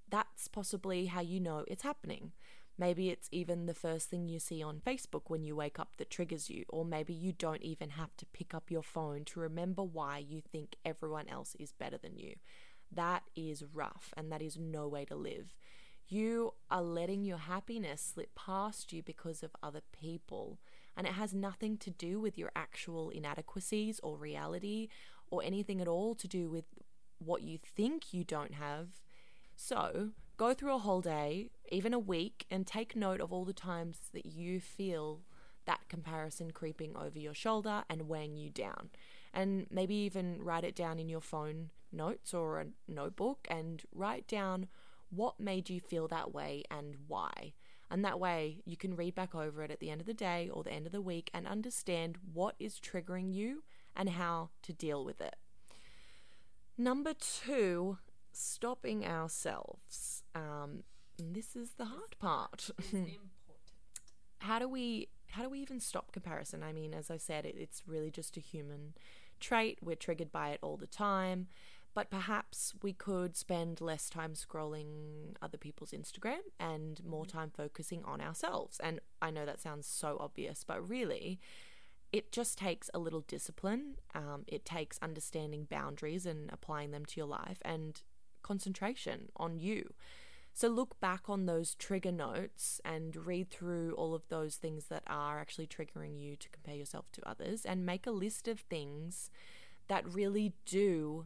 that's 0.09 0.47
possibly 0.47 1.07
how 1.07 1.21
you 1.21 1.39
know 1.39 1.63
it's 1.67 1.83
happening. 1.83 2.31
Maybe 2.77 3.09
it's 3.09 3.29
even 3.31 3.65
the 3.65 3.73
first 3.73 4.09
thing 4.09 4.27
you 4.27 4.37
see 4.37 4.61
on 4.61 4.81
Facebook 4.85 5.23
when 5.27 5.45
you 5.45 5.55
wake 5.55 5.79
up 5.79 5.95
that 5.97 6.09
triggers 6.09 6.49
you, 6.49 6.65
or 6.67 6.83
maybe 6.83 7.13
you 7.13 7.31
don't 7.31 7.61
even 7.61 7.91
have 7.91 8.17
to 8.17 8.25
pick 8.25 8.53
up 8.53 8.69
your 8.69 8.83
phone 8.83 9.23
to 9.25 9.39
remember 9.39 9.81
why 9.81 10.17
you 10.17 10.41
think 10.41 10.75
everyone 10.83 11.29
else 11.29 11.55
is 11.57 11.71
better 11.71 11.97
than 11.97 12.17
you. 12.17 12.35
That 12.91 13.23
is 13.35 13.63
rough, 13.73 14.13
and 14.17 14.29
that 14.31 14.41
is 14.41 14.57
no 14.57 14.89
way 14.89 15.05
to 15.05 15.15
live. 15.15 15.55
You 16.07 16.53
are 16.69 16.83
letting 16.83 17.23
your 17.23 17.37
happiness 17.37 18.11
slip 18.13 18.35
past 18.35 18.91
you 18.91 19.01
because 19.01 19.41
of 19.41 19.55
other 19.63 19.81
people, 19.91 20.59
and 20.97 21.07
it 21.07 21.13
has 21.13 21.33
nothing 21.33 21.77
to 21.77 21.89
do 21.89 22.19
with 22.19 22.37
your 22.37 22.51
actual 22.55 23.09
inadequacies 23.09 23.99
or 24.03 24.17
reality 24.17 24.89
or 25.29 25.41
anything 25.43 25.81
at 25.81 25.87
all 25.87 26.13
to 26.15 26.27
do 26.27 26.49
with 26.49 26.65
what 27.19 27.41
you 27.41 27.57
think 27.57 28.13
you 28.13 28.23
don't 28.23 28.53
have. 28.53 28.89
So, 29.55 30.11
go 30.37 30.53
through 30.53 30.75
a 30.75 30.79
whole 30.79 31.01
day, 31.01 31.49
even 31.71 31.93
a 31.93 31.99
week, 31.99 32.45
and 32.49 32.67
take 32.67 32.95
note 32.95 33.21
of 33.21 33.31
all 33.31 33.45
the 33.45 33.53
times 33.53 33.97
that 34.13 34.25
you 34.25 34.59
feel 34.59 35.21
that 35.65 35.87
comparison 35.89 36.51
creeping 36.51 36.95
over 36.95 37.17
your 37.17 37.33
shoulder 37.33 37.83
and 37.89 38.07
weighing 38.07 38.35
you 38.35 38.49
down. 38.49 38.89
And 39.33 39.67
maybe 39.69 39.95
even 39.95 40.41
write 40.41 40.63
it 40.63 40.75
down 40.75 40.99
in 40.99 41.09
your 41.09 41.21
phone 41.21 41.71
notes 41.91 42.33
or 42.33 42.59
a 42.59 42.67
notebook 42.87 43.47
and 43.49 43.83
write 43.93 44.27
down 44.27 44.67
what 45.09 45.39
made 45.39 45.69
you 45.69 45.79
feel 45.79 46.07
that 46.07 46.33
way 46.33 46.63
and 46.69 46.95
why. 47.07 47.53
And 47.89 48.03
that 48.03 48.19
way 48.19 48.61
you 48.65 48.77
can 48.77 48.95
read 48.95 49.15
back 49.15 49.35
over 49.35 49.63
it 49.63 49.71
at 49.71 49.79
the 49.79 49.89
end 49.89 50.01
of 50.01 50.07
the 50.07 50.13
day 50.13 50.49
or 50.51 50.63
the 50.63 50.73
end 50.73 50.85
of 50.85 50.91
the 50.91 51.01
week 51.01 51.29
and 51.33 51.47
understand 51.47 52.17
what 52.33 52.55
is 52.59 52.79
triggering 52.79 53.33
you 53.33 53.63
and 53.95 54.09
how 54.09 54.49
to 54.63 54.73
deal 54.73 55.05
with 55.05 55.21
it. 55.21 55.35
Number 56.77 57.13
two, 57.13 57.99
stopping 58.35 59.05
ourselves. 59.05 60.23
Um, 60.33 60.83
this 61.17 61.55
is 61.55 61.71
the 61.77 61.85
hard 61.85 62.15
part. 62.19 62.69
how 64.39 64.59
do 64.59 64.67
we 64.67 65.09
how 65.29 65.43
do 65.43 65.49
we 65.49 65.59
even 65.59 65.79
stop 65.79 66.11
comparison? 66.11 66.63
I 66.63 66.71
mean, 66.71 66.93
as 66.93 67.11
I 67.11 67.17
said, 67.17 67.45
it, 67.45 67.55
it's 67.57 67.83
really 67.87 68.11
just 68.11 68.37
a 68.37 68.39
human 68.39 68.93
trait. 69.39 69.79
We're 69.81 69.95
triggered 69.95 70.31
by 70.31 70.49
it 70.49 70.59
all 70.61 70.77
the 70.77 70.87
time. 70.87 71.47
But 71.93 72.09
perhaps 72.09 72.73
we 72.81 72.91
could 72.91 73.37
spend 73.37 73.79
less 73.79 74.09
time 74.09 74.33
scrolling 74.33 75.35
other 75.41 75.57
people's 75.57 75.91
Instagram 75.91 76.39
and 76.59 77.01
more 77.05 77.25
time 77.25 77.51
focusing 77.55 78.03
on 78.03 78.19
ourselves. 78.19 78.81
And 78.81 78.99
I 79.21 79.31
know 79.31 79.45
that 79.45 79.61
sounds 79.61 79.87
so 79.87 80.17
obvious, 80.19 80.65
but 80.65 80.87
really, 80.87 81.39
it 82.11 82.33
just 82.33 82.57
takes 82.57 82.89
a 82.93 82.99
little 82.99 83.21
discipline. 83.21 83.95
Um, 84.13 84.43
it 84.45 84.65
takes 84.65 84.99
understanding 85.01 85.67
boundaries 85.69 86.25
and 86.25 86.49
applying 86.51 86.91
them 86.91 87.05
to 87.05 87.13
your 87.17 87.27
life 87.27 87.61
and 87.63 88.01
concentration 88.45 89.29
on 89.35 89.57
you. 89.57 89.93
So 90.53 90.69
look 90.69 90.97
back 91.01 91.23
on 91.27 91.47
those 91.47 91.75
trigger 91.75 92.13
notes 92.13 92.79
and 92.85 93.13
read 93.27 93.49
through 93.49 93.93
all 93.97 94.15
of 94.15 94.29
those 94.29 94.55
things 94.55 94.85
that 94.85 95.03
are 95.05 95.37
actually 95.37 95.67
triggering 95.67 96.17
you 96.17 96.37
to 96.37 96.49
compare 96.49 96.75
yourself 96.75 97.11
to 97.11 97.29
others 97.29 97.65
and 97.65 97.85
make 97.85 98.07
a 98.07 98.11
list 98.11 98.47
of 98.47 98.61
things 98.61 99.29
that 99.89 100.07
really 100.07 100.53
do 100.65 101.25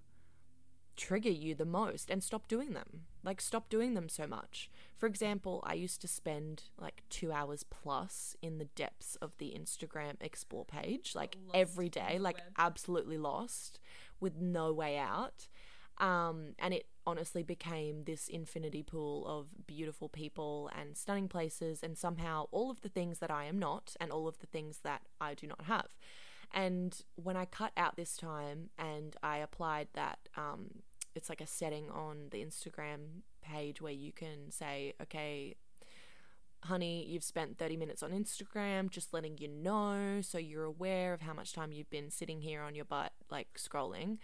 trigger 0.99 1.29
you 1.29 1.53
the 1.53 1.63
most 1.63 2.09
and 2.09 2.23
stop 2.23 2.47
doing 2.47 2.73
them. 2.73 3.01
Like, 3.23 3.39
stop 3.39 3.69
doing 3.69 3.93
them 3.93 4.09
so 4.09 4.25
much. 4.25 4.69
For 4.97 5.05
example, 5.05 5.63
I 5.65 5.73
used 5.75 6.01
to 6.01 6.07
spend 6.07 6.63
like 6.77 7.03
two 7.09 7.31
hours 7.31 7.63
plus 7.63 8.35
in 8.41 8.57
the 8.57 8.65
depths 8.65 9.15
of 9.17 9.31
the 9.37 9.55
Instagram 9.57 10.15
explore 10.21 10.65
page, 10.65 11.13
like 11.15 11.37
lost 11.45 11.55
every 11.55 11.89
day, 11.89 12.17
like 12.19 12.37
web. 12.37 12.45
absolutely 12.57 13.17
lost 13.17 13.79
with 14.19 14.41
no 14.41 14.73
way 14.73 14.97
out. 14.97 15.47
Um, 15.99 16.53
and 16.59 16.73
it 16.73 16.85
honestly 17.05 17.43
became 17.43 18.03
this 18.03 18.27
infinity 18.27 18.83
pool 18.83 19.27
of 19.27 19.67
beautiful 19.67 20.07
people 20.09 20.69
and 20.77 20.95
stunning 20.95 21.27
places, 21.27 21.83
and 21.83 21.97
somehow 21.97 22.45
all 22.51 22.71
of 22.71 22.81
the 22.81 22.89
things 22.89 23.19
that 23.19 23.31
I 23.31 23.45
am 23.45 23.59
not, 23.59 23.95
and 23.99 24.11
all 24.11 24.27
of 24.27 24.39
the 24.39 24.47
things 24.47 24.79
that 24.83 25.01
I 25.19 25.33
do 25.33 25.47
not 25.47 25.63
have. 25.63 25.87
And 26.53 26.99
when 27.15 27.37
I 27.37 27.45
cut 27.45 27.71
out 27.77 27.95
this 27.95 28.17
time 28.17 28.69
and 28.77 29.15
I 29.21 29.37
applied 29.37 29.89
that, 29.93 30.19
um, 30.35 30.81
it's 31.15 31.29
like 31.29 31.41
a 31.41 31.47
setting 31.47 31.89
on 31.91 32.27
the 32.31 32.43
Instagram 32.43 33.23
page 33.41 33.81
where 33.81 33.93
you 33.93 34.11
can 34.11 34.51
say, 34.51 34.93
okay, 35.01 35.55
honey, 36.63 37.05
you've 37.07 37.23
spent 37.23 37.57
30 37.57 37.77
minutes 37.77 38.03
on 38.03 38.11
Instagram, 38.11 38.89
just 38.89 39.13
letting 39.13 39.37
you 39.37 39.47
know 39.47 40.21
so 40.21 40.37
you're 40.37 40.63
aware 40.63 41.13
of 41.13 41.21
how 41.21 41.33
much 41.33 41.53
time 41.53 41.71
you've 41.71 41.89
been 41.89 42.09
sitting 42.09 42.41
here 42.41 42.61
on 42.61 42.75
your 42.75 42.85
butt, 42.85 43.13
like 43.29 43.47
scrolling. 43.57 44.17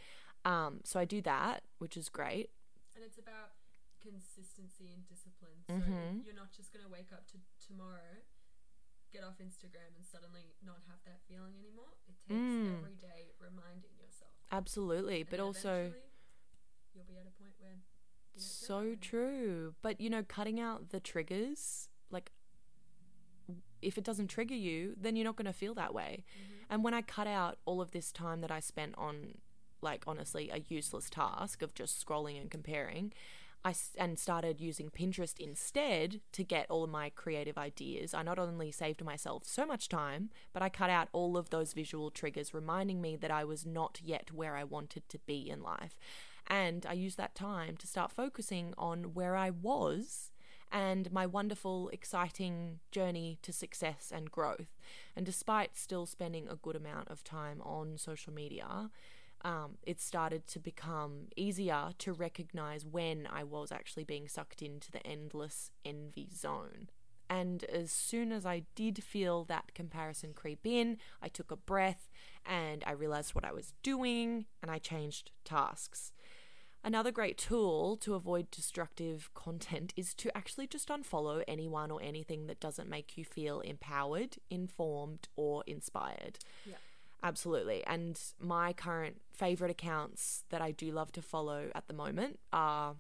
Um, 0.46 0.82
so 0.86 1.00
I 1.00 1.06
do 1.06 1.22
that, 1.24 1.64
which 1.80 1.98
is 1.98 2.08
great. 2.08 2.52
And 2.96 3.04
it's 3.04 3.18
about 3.18 3.58
consistency 4.00 4.94
and 4.94 5.02
discipline. 5.10 5.66
So 5.68 5.74
mm-hmm. 5.74 6.22
you're 6.24 6.38
not 6.38 6.54
just 6.56 6.72
going 6.72 6.86
to 6.86 6.92
wake 6.92 7.10
up 7.12 7.26
to 7.34 7.38
tomorrow, 7.58 8.22
get 9.12 9.24
off 9.24 9.42
Instagram, 9.42 9.98
and 9.98 10.06
suddenly 10.06 10.54
not 10.64 10.86
have 10.88 11.02
that 11.06 11.26
feeling 11.28 11.58
anymore. 11.58 11.98
It 12.08 12.16
takes 12.22 12.38
mm. 12.38 12.78
every 12.78 12.96
day 13.02 13.34
reminding 13.42 13.98
yourself. 13.98 14.32
Absolutely. 14.52 15.22
And 15.22 15.30
but 15.30 15.40
also, 15.40 15.92
you'll 16.94 17.10
be 17.10 17.18
at 17.18 17.26
a 17.26 17.34
point 17.42 17.58
where. 17.58 17.82
so 18.38 18.96
true. 19.02 19.74
But, 19.82 20.00
you 20.00 20.10
know, 20.10 20.22
cutting 20.22 20.60
out 20.60 20.90
the 20.90 21.00
triggers, 21.00 21.90
like, 22.12 22.32
if 23.82 23.98
it 23.98 24.04
doesn't 24.04 24.28
trigger 24.28 24.56
you, 24.56 24.94
then 24.96 25.16
you're 25.16 25.26
not 25.26 25.36
going 25.36 25.46
to 25.46 25.54
feel 25.54 25.74
that 25.74 25.94
way. 25.94 26.24
Mm-hmm. 26.30 26.74
And 26.74 26.84
when 26.84 26.94
I 26.94 27.02
cut 27.02 27.28
out 27.28 27.58
all 27.66 27.82
of 27.82 27.92
this 27.92 28.12
time 28.12 28.42
that 28.42 28.52
I 28.52 28.60
spent 28.60 28.94
on 28.98 29.40
like 29.82 30.04
honestly 30.08 30.50
a 30.50 30.64
useless 30.68 31.10
task 31.10 31.62
of 31.62 31.74
just 31.74 32.04
scrolling 32.04 32.40
and 32.40 32.50
comparing. 32.50 33.14
I 33.64 33.74
and 33.98 34.20
started 34.20 34.62
using 34.62 34.92
Pinterest 34.92 35.40
instead 35.40 36.22
to 36.34 36.44
get 36.44 36.70
all 36.70 36.84
of 36.84 36.92
my 36.92 37.10
creative 37.10 37.58
ideas. 37.58 38.14
I 38.14 38.22
not 38.22 38.38
only 38.38 38.72
saved 38.72 39.04
myself 39.04 39.44
so 39.46 39.66
much 39.66 39.90
time, 39.90 40.30
but 40.54 40.62
I 40.62 40.70
cut 40.70 40.92
out 40.92 41.10
all 41.14 41.36
of 41.36 41.50
those 41.50 41.74
visual 41.74 42.12
triggers 42.12 42.54
reminding 42.54 43.02
me 43.02 43.16
that 43.16 43.32
I 43.32 43.44
was 43.44 43.66
not 43.66 44.00
yet 44.04 44.32
where 44.32 44.56
I 44.56 44.64
wanted 44.64 45.10
to 45.10 45.20
be 45.26 45.50
in 45.50 45.64
life. 45.64 45.98
And 46.46 46.86
I 46.88 46.94
used 46.94 47.18
that 47.18 47.34
time 47.34 47.76
to 47.78 47.88
start 47.88 48.12
focusing 48.12 48.76
on 48.78 49.16
where 49.16 49.36
I 49.36 49.50
was 49.50 50.30
and 50.72 51.12
my 51.12 51.26
wonderful, 51.26 51.90
exciting 51.90 52.80
journey 52.92 53.40
to 53.42 53.52
success 53.52 54.12
and 54.14 54.30
growth. 54.30 54.78
And 55.16 55.26
despite 55.26 55.76
still 55.76 56.06
spending 56.06 56.48
a 56.48 56.56
good 56.56 56.76
amount 56.76 57.08
of 57.10 57.24
time 57.24 57.62
on 57.62 57.98
social 57.98 58.34
media, 58.34 58.92
um, 59.46 59.78
it 59.84 60.02
started 60.02 60.48
to 60.48 60.60
become 60.60 61.28
easier 61.36 61.92
to 62.00 62.14
recognize 62.14 62.84
when 62.84 63.28
I 63.32 63.44
was 63.44 63.72
actually 63.72 64.04
being 64.04 64.28
sucked 64.28 64.64
into 64.64 64.92
the 64.92 65.06
endless 65.06 65.70
envy 65.86 66.28
zone. 66.36 66.90
And 67.30 67.64
as 67.66 67.92
soon 67.92 68.32
as 68.32 68.44
I 68.44 68.64
did 68.74 69.04
feel 69.04 69.44
that 69.46 69.76
comparison 69.76 70.34
creep 70.34 70.66
in, 70.66 70.98
I 71.22 71.28
took 71.28 71.52
a 71.52 71.56
breath 71.56 72.10
and 72.44 72.84
I 72.88 72.92
realized 72.92 73.36
what 73.36 73.46
I 73.46 73.52
was 73.52 73.74
doing 73.84 74.46
and 74.64 74.72
I 74.72 74.80
changed 74.80 75.30
tasks. 75.44 76.12
Another 76.84 77.12
great 77.12 77.38
tool 77.38 77.98
to 77.98 78.16
avoid 78.16 78.50
destructive 78.50 79.32
content 79.36 79.94
is 79.96 80.16
to 80.16 80.36
actually 80.36 80.68
just 80.68 80.90
unfollow 80.90 81.44
anyone 81.48 81.92
or 81.92 82.02
anything 82.02 82.48
that 82.48 82.60
doesn't 82.60 82.90
make 82.90 83.16
you 83.18 83.26
feel 83.26 83.60
empowered, 83.60 84.38
informed, 84.50 85.28
or 85.36 85.64
inspired. 85.68 86.40
Yeah. 86.66 86.76
Absolutely. 87.24 87.84
And 87.86 88.20
my 88.40 88.74
current 88.74 89.22
favorite 89.34 89.72
accounts 89.72 90.44
that 90.50 90.62
I 90.62 90.72
do 90.72 90.92
love 90.92 91.12
to 91.14 91.22
follow 91.22 91.70
at 91.74 91.88
the 91.88 91.94
moment 91.94 92.40
are 92.54 92.96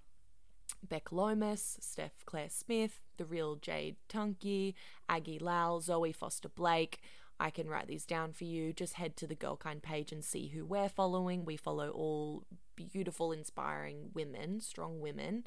Beck 0.88 1.12
Lomas, 1.12 1.78
Steph 1.80 2.26
Claire 2.26 2.50
Smith, 2.50 3.00
The 3.18 3.26
Real 3.26 3.56
Jade 3.56 3.98
Tunky, 4.10 4.74
Aggie 5.08 5.40
Lau, 5.40 5.80
Zoe 5.80 6.12
Foster 6.12 6.50
Blake. 6.50 7.02
I 7.40 7.50
can 7.50 7.68
write 7.68 7.88
these 7.88 8.06
down 8.06 8.32
for 8.32 8.46
you. 8.46 8.74
Just 8.74 8.94
head 8.94 9.18
to 9.18 9.28
the 9.28 9.36
Girlkind 9.36 9.82
page 9.82 10.12
and 10.12 10.24
see 10.24 10.48
who 10.48 10.66
we're 10.66 10.90
following. 10.90 11.44
We 11.44 11.58
follow 11.58 11.90
all 11.90 12.44
beautiful, 12.76 13.32
inspiring 13.32 14.12
women, 14.14 14.62
strong 14.62 15.02
women. 15.02 15.46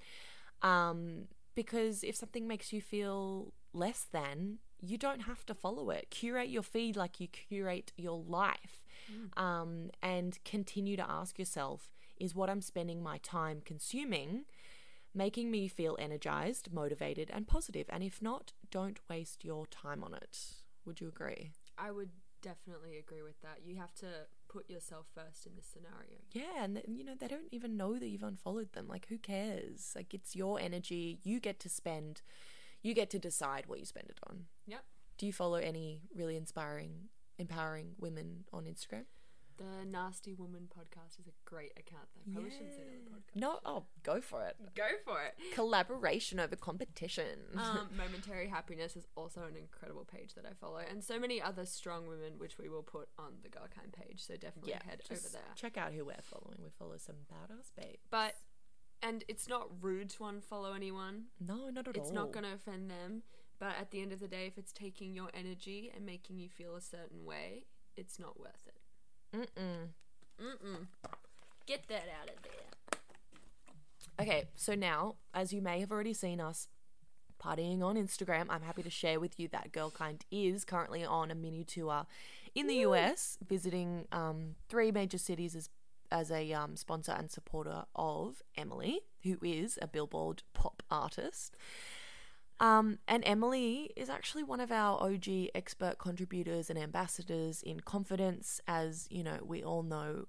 Um, 0.63 1.29
because 1.55 2.05
if 2.05 2.15
something 2.15 2.47
makes 2.47 2.73
you 2.73 2.81
feel 2.81 3.53
less 3.73 4.07
than, 4.13 4.59
you 4.81 4.99
don't 4.99 5.21
have 5.21 5.45
to 5.47 5.55
follow 5.55 5.91
it. 5.91 6.09
Curate 6.11 6.49
your 6.49 6.63
feed 6.63 6.97
like 6.97 7.21
you 7.21 7.29
curate 7.29 7.93
your 7.97 8.19
life. 8.19 8.85
Mm. 9.13 9.43
Um, 9.43 9.91
and 10.03 10.39
continue 10.45 10.97
to 10.97 11.09
ask 11.09 11.39
yourself 11.39 11.91
is 12.19 12.35
what 12.35 12.51
I'm 12.51 12.61
spending 12.61 13.03
my 13.03 13.19
time 13.19 13.63
consuming 13.65 14.45
making 15.15 15.51
me 15.51 15.69
feel 15.69 15.97
energized, 15.99 16.73
motivated, 16.73 17.31
and 17.33 17.47
positive? 17.47 17.87
And 17.89 18.03
if 18.03 18.21
not, 18.23 18.53
don't 18.71 19.01
waste 19.09 19.45
your 19.45 19.67
time 19.67 20.05
on 20.05 20.15
it. 20.15 20.55
Would 20.85 21.01
you 21.01 21.09
agree? 21.09 21.53
I 21.77 21.91
would 21.91 22.11
definitely 22.43 22.99
agree 22.99 23.23
with 23.23 23.41
that. 23.43 23.61
You 23.65 23.77
have 23.77 23.95
to 23.97 24.07
put 24.49 24.71
yourself 24.71 25.07
first 25.15 25.47
in 25.47 25.53
this 25.57 25.67
scenario. 25.67 26.19
Yeah, 26.33 26.65
and 26.65 26.83
you 26.87 27.05
know, 27.05 27.15
they 27.19 27.29
don't 27.29 27.49
even 27.51 27.77
know 27.77 27.99
that 27.99 28.09
you've 28.09 28.23
unfollowed 28.23 28.73
them. 28.73 28.87
Like, 28.89 29.07
who 29.09 29.19
cares? 29.19 29.93
Like, 29.95 30.15
it's 30.15 30.37
your 30.37 30.61
energy. 30.61 31.19
You 31.23 31.41
get 31.41 31.59
to 31.61 31.69
spend 31.69 32.23
you 32.83 32.95
get 32.95 33.11
to 33.11 33.19
decide 33.19 33.65
what 33.67 33.79
you 33.79 33.85
spend 33.85 34.09
it 34.09 34.19
on. 34.29 34.45
Yep. 34.67 34.85
Do 35.19 35.27
you 35.27 35.33
follow 35.33 35.57
any 35.57 36.03
really 36.15 36.37
inspiring, 36.37 37.09
empowering 37.39 37.93
women 37.99 38.45
on 38.53 38.65
Instagram? 38.65 39.05
The 39.59 39.85
Nasty 39.85 40.35
Woman 40.35 40.69
podcast 40.69 41.19
is 41.19 41.27
a 41.27 41.33
great 41.45 41.73
account. 41.77 42.07
I 42.17 42.33
probably 42.33 42.51
shouldn't 42.51 42.75
say 42.75 42.83
it 42.83 42.89
on 42.89 43.05
the 43.05 43.11
podcast. 43.11 43.41
No, 43.41 43.59
oh, 43.67 43.85
go 44.05 44.21
for 44.21 44.47
it. 44.47 44.55
Go 44.77 44.87
for 45.05 45.21
it. 45.21 45.35
Collaboration 45.53 46.39
over 46.39 46.55
competition. 46.55 47.41
Um, 47.57 47.89
Momentary 47.97 48.47
Happiness 48.47 48.95
is 48.95 49.09
also 49.17 49.41
an 49.43 49.57
incredible 49.57 50.05
page 50.05 50.35
that 50.35 50.47
I 50.47 50.55
follow, 50.61 50.79
and 50.89 51.03
so 51.03 51.19
many 51.19 51.43
other 51.43 51.67
strong 51.67 52.07
women, 52.07 52.35
which 52.39 52.57
we 52.57 52.69
will 52.69 52.85
put 52.85 53.09
on 53.19 53.33
the 53.43 53.49
Girlkind 53.49 53.93
page. 53.93 54.25
So 54.25 54.35
definitely 54.35 54.71
yeah, 54.71 54.89
head 54.89 55.03
over 55.11 55.29
there. 55.33 55.43
check 55.57 55.77
out 55.77 55.93
who 55.93 56.05
we're 56.05 56.15
following. 56.23 56.59
We 56.63 56.71
follow 56.79 56.97
some 56.97 57.17
badass 57.29 57.73
babes. 57.77 57.99
But 58.11 58.37
and 59.03 59.25
it's 59.29 59.49
not 59.49 59.69
rude 59.81 60.11
to 60.11 60.25
unfollow 60.25 60.75
anyone. 60.75 61.25
no, 61.41 61.69
not 61.71 61.89
at 61.89 61.97
all. 61.97 62.03
It's 62.03 62.13
not 62.13 62.33
going 62.33 62.45
to 62.45 62.55
offend 62.55 62.91
them. 62.91 63.23
But 63.59 63.73
at 63.81 63.91
the 63.91 64.01
end 64.01 64.13
of 64.13 64.21
the 64.21 64.29
day, 64.29 64.47
if 64.47 64.57
it's 64.57 64.73
taking 64.73 65.15
your 65.15 65.31
energy 65.35 65.91
and 65.95 66.07
making 66.07 66.39
you 66.39 66.49
feel 66.49 66.77
a 66.77 66.81
certain 66.81 67.25
way, 67.25 67.65
it's 67.97 68.19
not 68.19 68.39
worth 68.39 68.69
it. 68.69 69.37
Mm-mm. 69.37 69.89
Mm-mm. 70.41 70.87
Get 71.67 71.89
that 71.89 72.05
out 72.21 72.29
of 72.29 72.37
there. 72.43 73.01
Okay, 74.21 74.45
so 74.55 74.75
now, 74.75 75.17
as 75.35 75.53
you 75.53 75.61
may 75.61 75.81
have 75.81 75.91
already 75.91 76.15
seen 76.15 76.41
us 76.41 76.69
partying 77.43 77.83
on 77.83 77.97
Instagram, 77.97 78.47
I'm 78.49 78.63
happy 78.63 78.83
to 78.83 78.91
share 78.91 79.21
with 79.21 79.39
you 79.39 79.49
that 79.49 79.73
Girlkind 79.73 80.23
is 80.31 80.65
currently 80.65 81.05
on 81.05 81.31
a 81.31 81.35
mini 81.35 81.65
tour 81.65 82.07
in 82.55 82.67
the 82.67 82.77
US, 82.77 83.39
visiting 83.47 84.07
um, 84.11 84.55
three 84.69 84.91
major 84.91 85.19
cities 85.19 85.55
as 85.55 85.69
as 86.11 86.31
a 86.31 86.53
um, 86.53 86.77
sponsor 86.77 87.13
and 87.13 87.31
supporter 87.31 87.85
of 87.95 88.43
Emily, 88.57 89.01
who 89.23 89.39
is 89.43 89.79
a 89.81 89.87
Billboard 89.87 90.43
pop 90.55 90.83
artist. 90.91 91.57
Um, 92.61 92.99
and 93.07 93.23
Emily 93.25 93.91
is 93.95 94.11
actually 94.11 94.43
one 94.43 94.61
of 94.61 94.73
our 94.73 95.01
OG 95.01 95.29
expert 95.55 95.99
contributors 95.99 96.71
and 96.71 96.79
ambassadors 96.79 97.63
in 97.63 97.81
confidence, 97.81 98.61
as 98.67 99.07
you 99.11 99.23
know, 99.23 99.39
we 99.45 99.63
all 99.63 99.83
know 99.83 100.27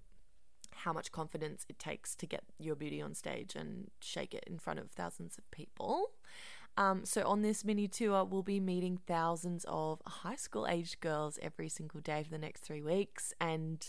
how 0.71 0.93
much 0.93 1.11
confidence 1.11 1.65
it 1.67 1.79
takes 1.79 2.15
to 2.15 2.25
get 2.25 2.43
your 2.59 2.75
beauty 2.75 3.01
on 3.01 3.13
stage 3.15 3.55
and 3.55 3.89
shake 3.99 4.33
it 4.33 4.43
in 4.47 4.59
front 4.59 4.79
of 4.79 4.91
thousands 4.91 5.37
of 5.37 5.49
people. 5.51 6.11
Um, 6.79 7.03
so, 7.03 7.27
on 7.27 7.41
this 7.41 7.65
mini 7.65 7.89
tour, 7.89 8.23
we'll 8.23 8.41
be 8.41 8.61
meeting 8.61 9.01
thousands 9.05 9.65
of 9.67 10.01
high 10.07 10.37
school 10.37 10.65
aged 10.65 11.01
girls 11.01 11.37
every 11.41 11.67
single 11.67 11.99
day 11.99 12.23
for 12.23 12.29
the 12.29 12.37
next 12.37 12.61
three 12.61 12.81
weeks. 12.81 13.33
And 13.41 13.85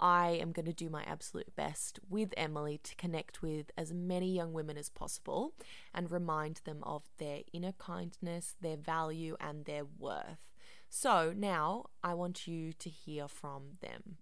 I 0.00 0.30
am 0.40 0.52
going 0.52 0.64
to 0.64 0.72
do 0.72 0.88
my 0.88 1.02
absolute 1.02 1.54
best 1.54 2.00
with 2.08 2.32
Emily 2.38 2.80
to 2.82 2.96
connect 2.96 3.42
with 3.42 3.70
as 3.76 3.92
many 3.92 4.32
young 4.32 4.54
women 4.54 4.78
as 4.78 4.88
possible 4.88 5.52
and 5.94 6.10
remind 6.10 6.62
them 6.64 6.82
of 6.82 7.02
their 7.18 7.40
inner 7.52 7.72
kindness, 7.72 8.56
their 8.62 8.78
value, 8.78 9.36
and 9.38 9.66
their 9.66 9.84
worth. 9.84 10.48
So, 10.88 11.34
now 11.36 11.90
I 12.02 12.14
want 12.14 12.46
you 12.46 12.72
to 12.72 12.88
hear 12.88 13.28
from 13.28 13.72
them. 13.82 14.16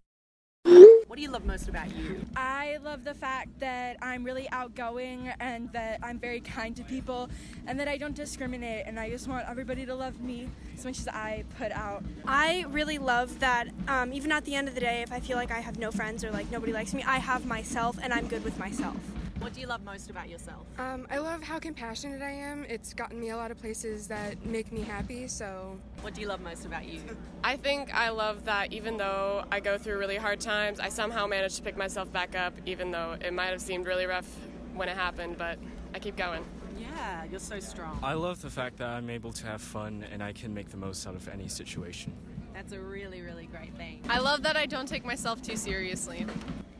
What 1.09 1.17
do 1.17 1.23
you 1.23 1.31
love 1.31 1.47
most 1.47 1.71
about 1.71 1.88
you? 1.97 2.21
I 2.37 2.77
love 2.85 3.03
the 3.03 3.15
fact 3.15 3.61
that 3.61 3.97
I'm 4.03 4.25
really 4.25 4.47
outgoing 4.50 5.33
and 5.41 5.73
that 5.73 6.00
I'm 6.03 6.19
very 6.19 6.41
kind 6.41 6.77
to 6.77 6.85
people 6.85 7.31
and 7.67 7.81
that 7.81 7.88
I 7.88 7.97
don't 7.97 8.15
discriminate 8.15 8.85
and 8.87 9.00
I 9.00 9.09
just 9.09 9.27
want 9.27 9.49
everybody 9.49 9.87
to 9.87 9.95
love 9.95 10.21
me 10.21 10.50
as 10.77 10.85
much 10.85 10.99
as 10.99 11.09
I 11.09 11.45
put 11.57 11.73
out. 11.73 12.05
I 12.27 12.67
really 12.69 12.99
love 12.99 13.41
that 13.41 13.69
um, 13.88 14.12
even 14.12 14.31
at 14.31 14.45
the 14.45 14.55
end 14.55 14.69
of 14.69 14.75
the 14.75 14.83
day, 14.83 15.00
if 15.00 15.11
I 15.11 15.21
feel 15.21 15.38
like 15.38 15.50
I 15.50 15.61
have 15.61 15.79
no 15.79 15.91
friends 15.91 16.25
or 16.25 16.31
like 16.31 16.50
nobody 16.53 16.75
likes 16.75 16.93
me, 16.93 17.03
I 17.03 17.17
have 17.17 17.47
myself 17.47 17.97
and 18.03 18.12
I'm 18.12 18.29
good 18.29 18.45
with 18.45 18.59
myself. 18.59 18.97
What 19.40 19.54
do 19.54 19.61
you 19.61 19.66
love 19.68 19.85
most 19.85 20.11
about 20.11 20.28
yourself? 20.28 20.66
Um, 20.78 21.07
I 21.11 21.18
love 21.18 21.42
how 21.42 21.59
compassionate 21.59 22.23
I 22.23 22.30
am. 22.30 22.64
It's 22.64 22.92
gotten 22.92 23.21
me 23.21 23.30
a 23.30 23.37
lot 23.37 23.50
of 23.50 23.59
places 23.59 24.09
that 24.09 24.45
make 24.45 24.73
me 24.73 24.80
happy, 24.80 25.28
so 25.28 25.78
What 26.00 26.14
do 26.14 26.21
you 26.21 26.26
love 26.26 26.40
most 26.40 26.66
about 26.66 26.87
you? 26.88 27.00
I 27.45 27.57
think 27.57 27.95
I 27.95 28.09
love 28.09 28.45
that 28.47 28.73
even 28.73 28.97
though 28.97 29.45
I 29.52 29.61
go 29.61 29.78
through 29.78 29.99
really 29.99 30.16
hard 30.16 30.40
times, 30.40 30.80
I 30.80 30.88
somehow 30.88 31.26
manage 31.26 31.54
to 31.57 31.62
pick 31.62 31.76
myself 31.76 32.12
back 32.12 32.35
up, 32.35 32.52
even 32.66 32.90
though 32.90 33.16
it 33.20 33.33
might 33.33 33.46
have 33.46 33.61
seemed 33.61 33.87
really 33.87 34.07
rough 34.07 34.29
when 34.74 34.88
it 34.88 34.96
happened, 34.96 35.38
but 35.38 35.59
I 35.94 36.01
keep 36.01 36.16
going. 36.16 36.44
Yeah, 36.79 37.24
you're 37.31 37.40
so 37.40 37.61
strong. 37.61 37.98
I 38.03 38.14
love 38.14 38.42
the 38.42 38.51
fact 38.51 38.79
that 38.79 38.88
I'm 38.88 39.09
able 39.09 39.33
to 39.33 39.46
have 39.46 39.61
fun 39.61 40.05
and 40.12 40.22
I 40.22 40.33
can 40.33 40.53
make 40.53 40.70
the 40.70 40.77
most 40.77 41.07
out 41.07 41.14
of 41.14 41.29
any 41.29 41.48
situation. 41.48 42.12
That's 42.55 42.72
a 42.72 42.81
really, 42.81 43.20
really 43.22 43.46
great 43.46 43.74
thing. 43.77 44.01
I 44.09 44.18
love 44.18 44.42
that 44.42 44.57
I 44.57 44.66
don't 44.66 44.88
take 44.88 45.05
myself 45.05 45.42
too 45.42 45.57
seriously. 45.57 46.27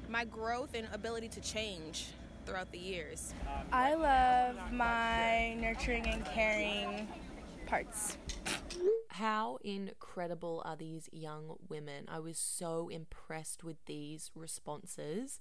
my 0.09 0.25
growth 0.25 0.75
and 0.75 0.88
ability 0.92 1.29
to 1.29 1.40
change 1.40 2.07
throughout 2.49 2.73
the 2.73 2.79
years. 2.79 3.35
I 3.73 3.95
love 3.95 4.73
my 4.73 5.55
nurturing 5.55 6.07
and 6.07 6.25
caring 6.25 7.07
parts. 7.67 8.17
How 9.09 9.59
incredible 9.63 10.63
are 10.65 10.77
these 10.77 11.09
young 11.13 11.57
women? 11.69 12.07
I 12.09 12.21
was 12.21 12.39
so 12.39 12.89
impressed 12.89 13.63
with 13.63 13.77
these 13.87 14.31
responses 14.35 15.41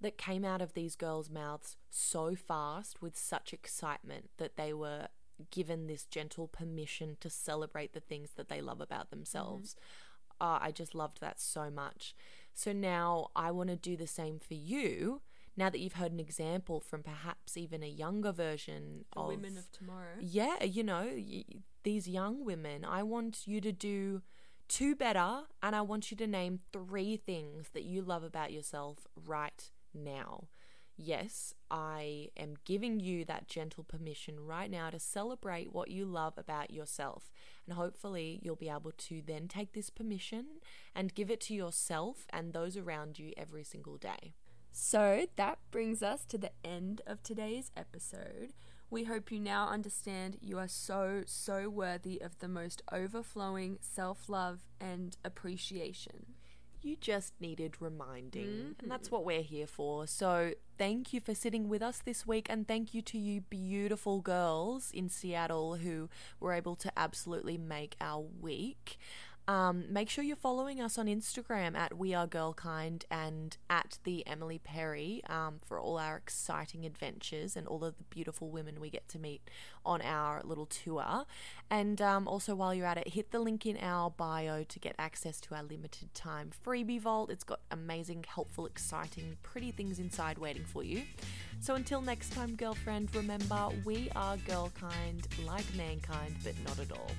that 0.00 0.16
came 0.16 0.44
out 0.44 0.62
of 0.62 0.74
these 0.74 0.96
girls' 0.96 1.28
mouths 1.28 1.76
so 1.90 2.34
fast 2.34 3.02
with 3.02 3.16
such 3.16 3.52
excitement 3.52 4.30
that 4.38 4.56
they 4.56 4.72
were 4.72 5.08
given 5.50 5.86
this 5.86 6.04
gentle 6.04 6.48
permission 6.48 7.16
to 7.20 7.28
celebrate 7.28 7.92
the 7.92 8.00
things 8.00 8.30
that 8.36 8.48
they 8.48 8.60
love 8.60 8.80
about 8.80 9.10
themselves. 9.10 9.76
Uh, 10.40 10.58
I 10.60 10.70
just 10.70 10.94
loved 10.94 11.20
that 11.20 11.40
so 11.40 11.70
much. 11.70 12.14
So 12.54 12.72
now 12.72 13.28
I 13.34 13.50
want 13.50 13.70
to 13.70 13.76
do 13.76 13.96
the 13.96 14.06
same 14.06 14.38
for 14.38 14.54
you. 14.54 15.20
Now 15.58 15.68
that 15.70 15.80
you've 15.80 15.94
heard 16.02 16.12
an 16.12 16.20
example 16.20 16.78
from 16.80 17.02
perhaps 17.02 17.56
even 17.56 17.82
a 17.82 17.88
younger 18.04 18.30
version 18.32 19.04
The 19.12 19.20
of 19.20 19.28
women 19.28 19.58
of 19.58 19.70
tomorrow. 19.72 20.14
yeah, 20.20 20.62
you 20.62 20.84
know, 20.84 21.04
y- 21.14 21.44
these 21.82 22.06
young 22.08 22.44
women, 22.44 22.84
I 22.84 23.02
want 23.02 23.46
you 23.46 23.60
to 23.62 23.72
do 23.72 24.22
two 24.68 24.94
better 24.94 25.30
and 25.62 25.74
I 25.74 25.80
want 25.80 26.10
you 26.10 26.16
to 26.18 26.26
name 26.26 26.60
three 26.72 27.16
things 27.16 27.70
that 27.74 27.82
you 27.82 28.02
love 28.02 28.22
about 28.22 28.52
yourself 28.52 29.06
right 29.16 29.60
now. 29.92 30.44
Yes, 31.00 31.54
I 31.70 32.28
am 32.36 32.54
giving 32.64 33.00
you 33.00 33.24
that 33.24 33.46
gentle 33.48 33.84
permission 33.84 34.40
right 34.40 34.70
now 34.70 34.90
to 34.90 34.98
celebrate 35.00 35.72
what 35.72 35.90
you 35.90 36.04
love 36.04 36.34
about 36.36 36.72
yourself. 36.72 37.30
And 37.66 37.74
hopefully, 37.76 38.40
you'll 38.42 38.56
be 38.56 38.68
able 38.68 38.92
to 39.08 39.22
then 39.24 39.46
take 39.48 39.72
this 39.72 39.90
permission 39.90 40.44
and 40.94 41.14
give 41.14 41.30
it 41.30 41.40
to 41.42 41.54
yourself 41.54 42.26
and 42.30 42.52
those 42.52 42.76
around 42.76 43.18
you 43.18 43.32
every 43.36 43.64
single 43.64 43.96
day. 43.96 44.34
So 44.72 45.26
that 45.36 45.58
brings 45.70 46.02
us 46.02 46.24
to 46.26 46.38
the 46.38 46.52
end 46.64 47.02
of 47.06 47.22
today's 47.22 47.70
episode. 47.76 48.52
We 48.90 49.04
hope 49.04 49.30
you 49.30 49.38
now 49.38 49.68
understand 49.68 50.38
you 50.40 50.58
are 50.58 50.68
so, 50.68 51.22
so 51.26 51.68
worthy 51.68 52.20
of 52.22 52.38
the 52.38 52.48
most 52.48 52.82
overflowing 52.90 53.78
self 53.82 54.28
love 54.28 54.60
and 54.80 55.16
appreciation. 55.24 56.34
You 56.80 56.96
just 56.96 57.34
needed 57.40 57.74
reminding, 57.80 58.76
and 58.80 58.90
that's 58.90 59.08
mm-hmm. 59.08 59.16
what 59.16 59.24
we're 59.24 59.42
here 59.42 59.66
for. 59.66 60.06
So, 60.06 60.52
thank 60.78 61.12
you 61.12 61.20
for 61.20 61.34
sitting 61.34 61.68
with 61.68 61.82
us 61.82 62.00
this 62.04 62.24
week, 62.24 62.46
and 62.48 62.68
thank 62.68 62.94
you 62.94 63.02
to 63.02 63.18
you, 63.18 63.40
beautiful 63.40 64.20
girls 64.20 64.92
in 64.94 65.08
Seattle 65.08 65.76
who 65.76 66.08
were 66.38 66.52
able 66.52 66.76
to 66.76 66.92
absolutely 66.96 67.58
make 67.58 67.96
our 68.00 68.24
week. 68.40 68.98
Um, 69.48 69.86
make 69.88 70.10
sure 70.10 70.22
you're 70.22 70.36
following 70.36 70.78
us 70.78 70.98
on 70.98 71.06
Instagram 71.06 71.74
at 71.74 71.96
We 71.96 72.12
Are 72.12 72.26
Girl 72.26 72.52
Kind 72.52 73.06
and 73.10 73.56
at 73.70 73.98
the 74.04 74.26
Emily 74.26 74.58
Perry 74.58 75.22
um, 75.26 75.60
for 75.64 75.80
all 75.80 75.98
our 75.98 76.18
exciting 76.18 76.84
adventures 76.84 77.56
and 77.56 77.66
all 77.66 77.82
of 77.82 77.96
the 77.96 78.04
beautiful 78.04 78.50
women 78.50 78.78
we 78.78 78.90
get 78.90 79.08
to 79.08 79.18
meet 79.18 79.40
on 79.86 80.02
our 80.02 80.42
little 80.44 80.66
tour. 80.66 81.24
And 81.70 82.02
um, 82.02 82.28
also, 82.28 82.54
while 82.54 82.74
you're 82.74 82.84
at 82.84 82.98
it, 82.98 83.08
hit 83.08 83.30
the 83.30 83.40
link 83.40 83.64
in 83.64 83.78
our 83.80 84.10
bio 84.10 84.64
to 84.64 84.78
get 84.78 84.94
access 84.98 85.40
to 85.40 85.54
our 85.54 85.62
limited 85.62 86.12
time 86.12 86.50
freebie 86.66 87.00
vault. 87.00 87.30
It's 87.30 87.44
got 87.44 87.60
amazing, 87.70 88.26
helpful, 88.28 88.66
exciting, 88.66 89.38
pretty 89.42 89.70
things 89.70 89.98
inside 89.98 90.36
waiting 90.36 90.64
for 90.64 90.84
you. 90.84 91.04
So 91.60 91.74
until 91.74 92.02
next 92.02 92.34
time, 92.34 92.54
girlfriend, 92.54 93.14
remember 93.14 93.70
we 93.86 94.10
are 94.14 94.36
girl 94.36 94.70
kind, 94.78 95.26
like 95.46 95.64
mankind, 95.74 96.36
but 96.44 96.52
not 96.66 96.78
at 96.78 96.92
all. 96.92 97.10